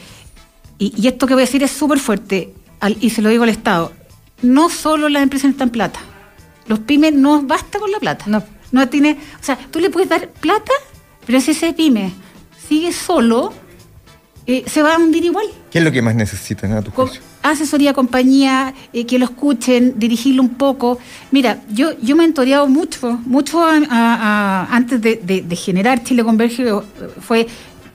[0.78, 3.44] y, y esto que voy a decir es súper fuerte, al- y se lo digo
[3.44, 3.92] al Estado,
[4.42, 6.00] no solo las empresas necesitan plata,
[6.68, 8.26] los pymes no basta con la plata.
[8.28, 8.44] No.
[8.72, 10.72] No tiene, o sea, tú le puedes dar plata,
[11.26, 12.12] pero si ese pyme
[12.68, 13.52] sigue solo,
[14.46, 15.48] eh, se va a hundir igual.
[15.72, 17.20] ¿Qué es lo que más necesitan a tu juicio?
[17.42, 21.00] Asesoría, compañía, eh, que lo escuchen, dirigirlo un poco.
[21.32, 25.56] Mira, yo, yo me he mentoreado mucho, mucho a- a- a- antes de, de- de
[25.56, 26.74] generar Chile Converge, eh,
[27.22, 27.48] fue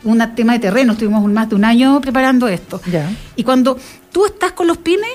[0.04, 2.80] un tema de terreno, estuvimos un- más de un año preparando esto.
[2.90, 3.10] Ya.
[3.36, 3.78] Y cuando
[4.12, 5.10] tú estás con los pymes,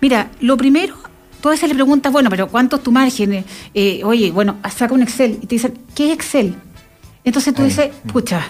[0.00, 0.94] mira, lo primero,
[1.40, 3.44] tú a veces le preguntas, bueno, pero ¿cuánto es tu margen?
[3.74, 6.54] Eh, oye, bueno, saca un Excel y te dicen, ¿qué es Excel?
[7.24, 8.42] Entonces tú dices, pucha,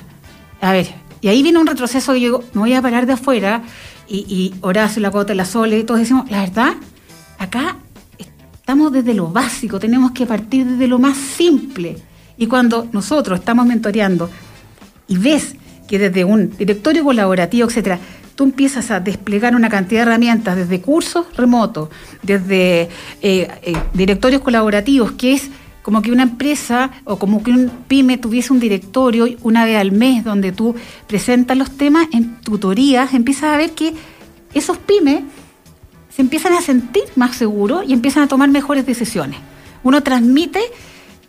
[0.60, 0.86] a ver,
[1.20, 3.62] y ahí viene un retroceso que yo digo, me voy a parar de afuera
[4.08, 6.74] y, y Horacio, la Cota, la Sole, todos decimos, la verdad,
[7.38, 7.76] acá
[8.68, 11.96] estamos desde lo básico, tenemos que partir desde lo más simple.
[12.36, 14.30] Y cuando nosotros estamos mentoreando
[15.08, 15.56] y ves
[15.88, 17.98] que desde un directorio colaborativo, etcétera,
[18.34, 21.88] tú empiezas a desplegar una cantidad de herramientas desde cursos remotos,
[22.22, 22.88] desde eh,
[23.22, 25.50] eh, directorios colaborativos, que es
[25.88, 29.90] como que una empresa o como que un pyme tuviese un directorio una vez al
[29.90, 30.74] mes donde tú
[31.06, 33.94] presentas los temas en tutorías, empiezas a ver que
[34.52, 35.22] esos pymes
[36.14, 39.38] se empiezan a sentir más seguros y empiezan a tomar mejores decisiones.
[39.82, 40.60] Uno transmite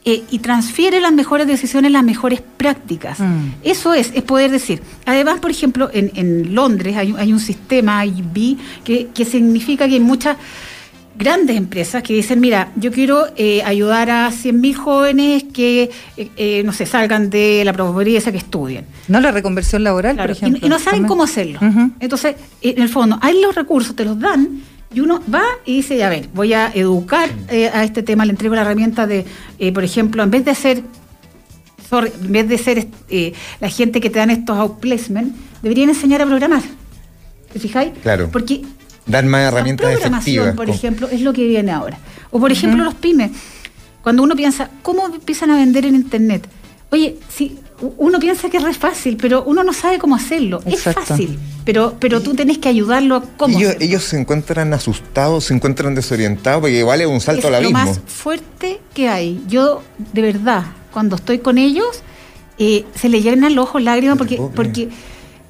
[0.03, 3.21] eh, y transfiere las mejores decisiones, las mejores prácticas.
[3.21, 3.51] Mm.
[3.63, 4.81] Eso es, es poder decir.
[5.05, 9.93] Además, por ejemplo, en, en Londres hay, hay un sistema IB que, que significa que
[9.93, 10.35] hay muchas
[11.19, 16.63] grandes empresas que dicen, mira, yo quiero eh, ayudar a 100.000 jóvenes que, eh, eh,
[16.65, 18.85] no sé, salgan de la pobreza, que estudien.
[19.09, 20.59] ¿No la reconversión laboral, Claro, por ejemplo?
[20.63, 21.07] y, y no saben También.
[21.09, 21.59] cómo hacerlo.
[21.99, 24.61] Entonces, en el fondo, hay los recursos, te los dan,
[24.93, 28.31] y uno va y dice, a ver, voy a educar eh, a este tema, le
[28.31, 29.25] entrego la herramienta de,
[29.59, 30.81] eh, por ejemplo, en vez de ser,
[31.89, 36.21] sorry, en vez de ser eh, la gente que te dan estos outplacement, deberían enseñar
[36.21, 36.61] a programar.
[37.51, 37.91] ¿Te fijáis?
[38.01, 38.29] Claro.
[38.31, 38.61] Porque
[39.09, 40.55] Dar más la herramientas programación, efectivas.
[40.55, 41.97] por ejemplo, es lo que viene ahora.
[42.31, 43.31] O por ejemplo, los pymes.
[44.03, 46.47] Cuando uno piensa, ¿cómo empiezan a vender en Internet?
[46.91, 47.59] Oye, si
[47.97, 50.61] uno piensa que es re fácil, pero uno no sabe cómo hacerlo.
[50.65, 51.01] Exacto.
[51.01, 53.85] Es fácil, pero, pero tú tenés que ayudarlo a cómo ellos, hacerlo.
[53.85, 57.77] ellos se encuentran asustados, se encuentran desorientados, porque es un salto es al lo abismo.
[57.77, 59.41] más fuerte que hay.
[59.47, 59.81] Yo,
[60.13, 62.01] de verdad, cuando estoy con ellos,
[62.57, 64.89] eh, se le llenan los ojos lágrimas porque, porque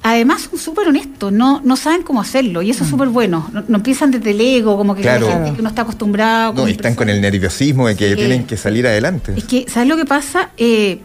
[0.02, 3.48] además son súper honestos, no, no saben cómo hacerlo y eso es súper bueno.
[3.52, 5.04] No, no empiezan desde el ego, como que, Mm.
[5.04, 5.26] Claro.
[5.28, 6.54] la gente que uno está acostumbrado.
[6.54, 8.16] No, y están con el nerviosismo de que Sí.
[8.16, 9.34] tienen que salir adelante.
[9.36, 10.50] Es que, ¿sabes lo que pasa?
[10.56, 11.00] Eh,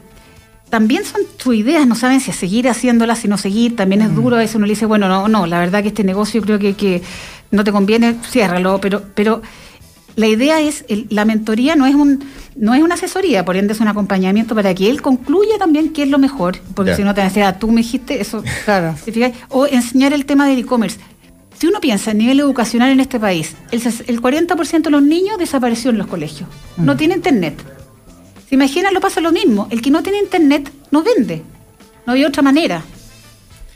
[0.70, 4.36] también son sus ideas, no saben si seguir haciéndolas, si no seguir, también es duro,
[4.36, 6.74] a veces uno le dice, bueno, no, no, la verdad que este negocio creo que,
[6.76, 7.02] que
[7.52, 9.42] no te conviene, ciérralo, pero, pero
[10.16, 12.24] la idea es, el- la mentoría no es un
[12.58, 16.04] no es una asesoría, por ende es un acompañamiento para que él concluya también qué
[16.04, 18.44] es lo mejor, porque si no te van a decir, ah, tú me dijiste eso,
[18.66, 18.96] Claro.
[19.50, 20.98] O enseñar el tema del e-commerce.
[21.60, 25.38] Si uno piensa a nivel educacional en este país, el, el 40% de los niños
[25.38, 26.50] desapareció en los colegios.
[26.78, 26.86] Mm.
[26.86, 27.62] No tiene internet.
[28.48, 28.94] ¿Se imaginan?
[28.94, 29.68] Lo pasa lo mismo.
[29.70, 31.42] El que no tiene internet no vende.
[32.06, 32.84] No había otra manera.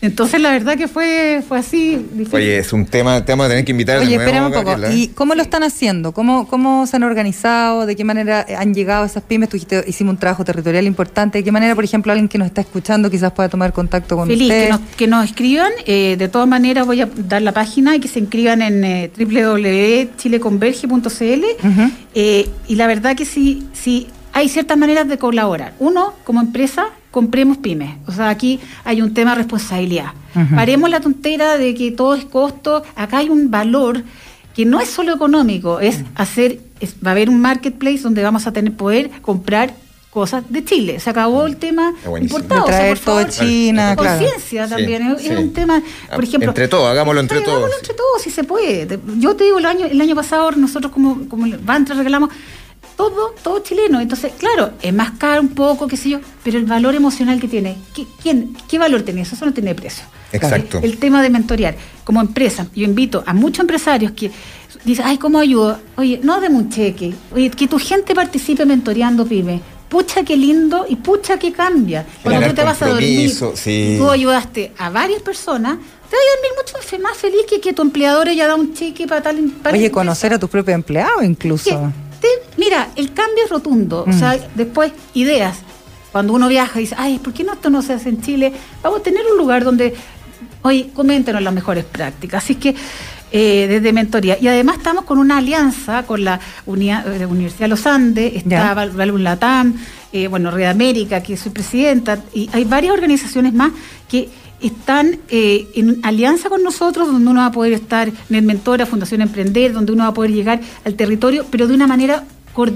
[0.01, 1.97] Entonces la verdad que fue, fue así.
[2.13, 2.35] difícil.
[2.35, 4.69] Oye, es un tema, te vamos a tener que invitar Oye, espérame un poco.
[4.69, 4.95] Gabriela.
[4.95, 6.13] ¿Y cómo lo están haciendo?
[6.13, 7.85] ¿Cómo, ¿Cómo se han organizado?
[7.85, 9.49] ¿De qué manera han llegado esas pymes?
[9.49, 11.39] Tú dijiste, hicimos un trabajo territorial importante.
[11.39, 14.27] ¿De qué manera, por ejemplo, alguien que nos está escuchando quizás pueda tomar contacto con
[14.29, 14.63] Feliz, usted?
[14.65, 15.71] que nos, que nos escriban.
[15.85, 19.11] eh, de todas maneras voy a dar la página y que se inscriban en eh,
[19.17, 21.67] www.chileconverge.cl.
[21.67, 21.91] Ujú.
[22.15, 25.73] Eh, y la verdad que sí, sí hay ciertas maneras de colaborar.
[25.79, 27.95] Uno, como empresa, compremos pymes.
[28.07, 30.11] O sea, aquí hay un tema de responsabilidad.
[30.55, 32.83] Paremos la tontera de que todo es costo.
[32.95, 34.03] Acá hay un valor
[34.55, 38.45] que no es solo económico, es hacer, es- va a haber un marketplace donde vamos
[38.45, 39.73] a tener poder comprar
[40.09, 40.99] cosas de Chile.
[40.99, 42.61] Se acabó el tema importado.
[42.61, 44.19] De O sea, traer por todo de favor, China, claro.
[44.19, 45.01] conciencia también.
[45.03, 45.35] es, es sí.
[45.35, 45.81] un tema,
[46.13, 46.49] por Ah, ejemplo.
[46.49, 47.49] entre todos, hagámoslo entre todos.
[47.57, 48.99] hagámoslo entre todos, si se puede.
[49.19, 52.29] Yo te digo, el año, el año pasado nosotros como, como Bantra regalamos
[52.99, 54.01] todo, todo chileno.
[54.01, 57.47] Entonces, claro, es más caro un poco, qué sé yo, pero el valor emocional que
[57.47, 59.35] tiene, ¿qué, quién, ¿qué valor tiene eso?
[59.35, 60.03] Eso no tiene precio.
[60.33, 60.79] Exacto.
[60.79, 61.77] El, el tema de mentorear.
[62.03, 64.29] Como empresa, yo invito a muchos empresarios que
[64.83, 65.79] dicen, ay, ¿cómo ayudo?
[65.95, 67.13] Oye, no deme un cheque.
[67.33, 69.61] Oye, que tu gente participe mentoreando pyme.
[69.87, 72.05] Pucha, qué lindo y pucha, qué cambia.
[72.21, 73.93] Cuando Generar tú te vas a dormir sí.
[73.95, 77.71] y tú ayudaste a varias personas, te vas a dormir mucho más feliz que que
[77.71, 79.37] tu empleador haya dado un cheque para tal.
[79.63, 81.93] para Oye, conocer a tus propios empleados incluso.
[82.57, 84.03] Mira, el cambio es rotundo.
[84.03, 84.19] O Mm.
[84.19, 85.59] sea, después, ideas.
[86.11, 88.51] Cuando uno viaja y dice, ay, ¿por qué no esto no se hace en Chile?
[88.81, 89.93] Vamos a tener un lugar donde,
[90.63, 92.43] oye, coméntenos las mejores prácticas.
[92.43, 92.75] Así que,
[93.31, 94.37] eh, desde mentoría.
[94.41, 98.73] Y además estamos con una alianza con la Unia- eh, Universidad de los Andes, está.
[98.73, 99.75] Val- Valun Latam,
[100.11, 103.71] eh, bueno, Red América, que soy presidenta, y hay varias organizaciones más
[104.09, 104.29] que
[104.61, 108.85] están eh, en alianza con nosotros, donde uno va a poder estar en el Mentora,
[108.85, 112.23] Fundación Emprender, donde uno va a poder llegar al territorio, pero de una manera
[112.55, 112.73] coor-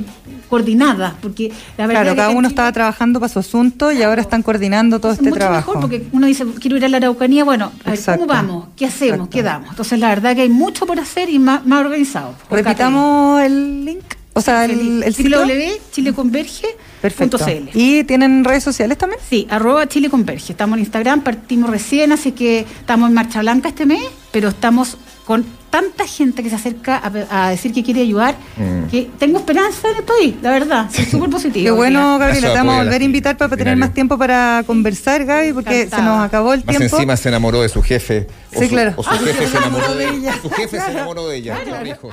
[0.50, 4.22] coordinada, porque la verdad Claro, cada uno Chile- estaba trabajando para su asunto y ahora
[4.22, 5.72] están coordinando todo este mucho trabajo.
[5.76, 8.22] mejor porque uno dice, quiero ir a la Araucanía, bueno, a ver, Exacto.
[8.28, 8.66] ¿cómo vamos?
[8.78, 9.14] ¿Qué hacemos?
[9.16, 9.30] Exacto.
[9.32, 9.70] ¿Qué damos?
[9.72, 12.36] Entonces, la verdad que hay mucho por hacer y más, más organizado.
[12.52, 14.04] Repitamos el link,
[14.34, 15.32] o sea, el, el sitio.
[15.42, 16.64] Perfecto.
[17.04, 19.20] www.chileconverge.cl ¿Y tienen redes sociales también?
[19.30, 20.54] Sí, arroba Chile Converge.
[20.54, 24.02] Estamos en Instagram, partimos recién, así que estamos en Marcha Blanca este mes,
[24.32, 28.88] pero estamos con tanta gente que se acerca a, a decir que quiere ayudar, Mm.
[28.90, 31.64] que tengo esperanza en esto ahí, la verdad, soy súper positivo.
[31.66, 35.24] Qué bueno, Gabriela, te vamos a volver a invitar para tener más tiempo para conversar,
[35.26, 36.96] Gaby, porque se nos acabó el Más tiempo.
[36.98, 38.28] encima se enamoró de su jefe.
[38.56, 38.94] O Sí, su, claro.
[38.98, 40.36] O su Ah, jefe se enamoró de ella.
[40.42, 41.58] Su jefe se enamoró de ella.
[41.68, 42.10] corrijo.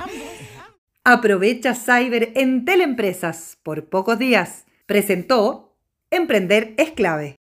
[1.04, 4.64] Aprovecha Cyber en Teleempresas por pocos días.
[4.90, 5.78] Presentó
[6.10, 7.36] Emprender es clave.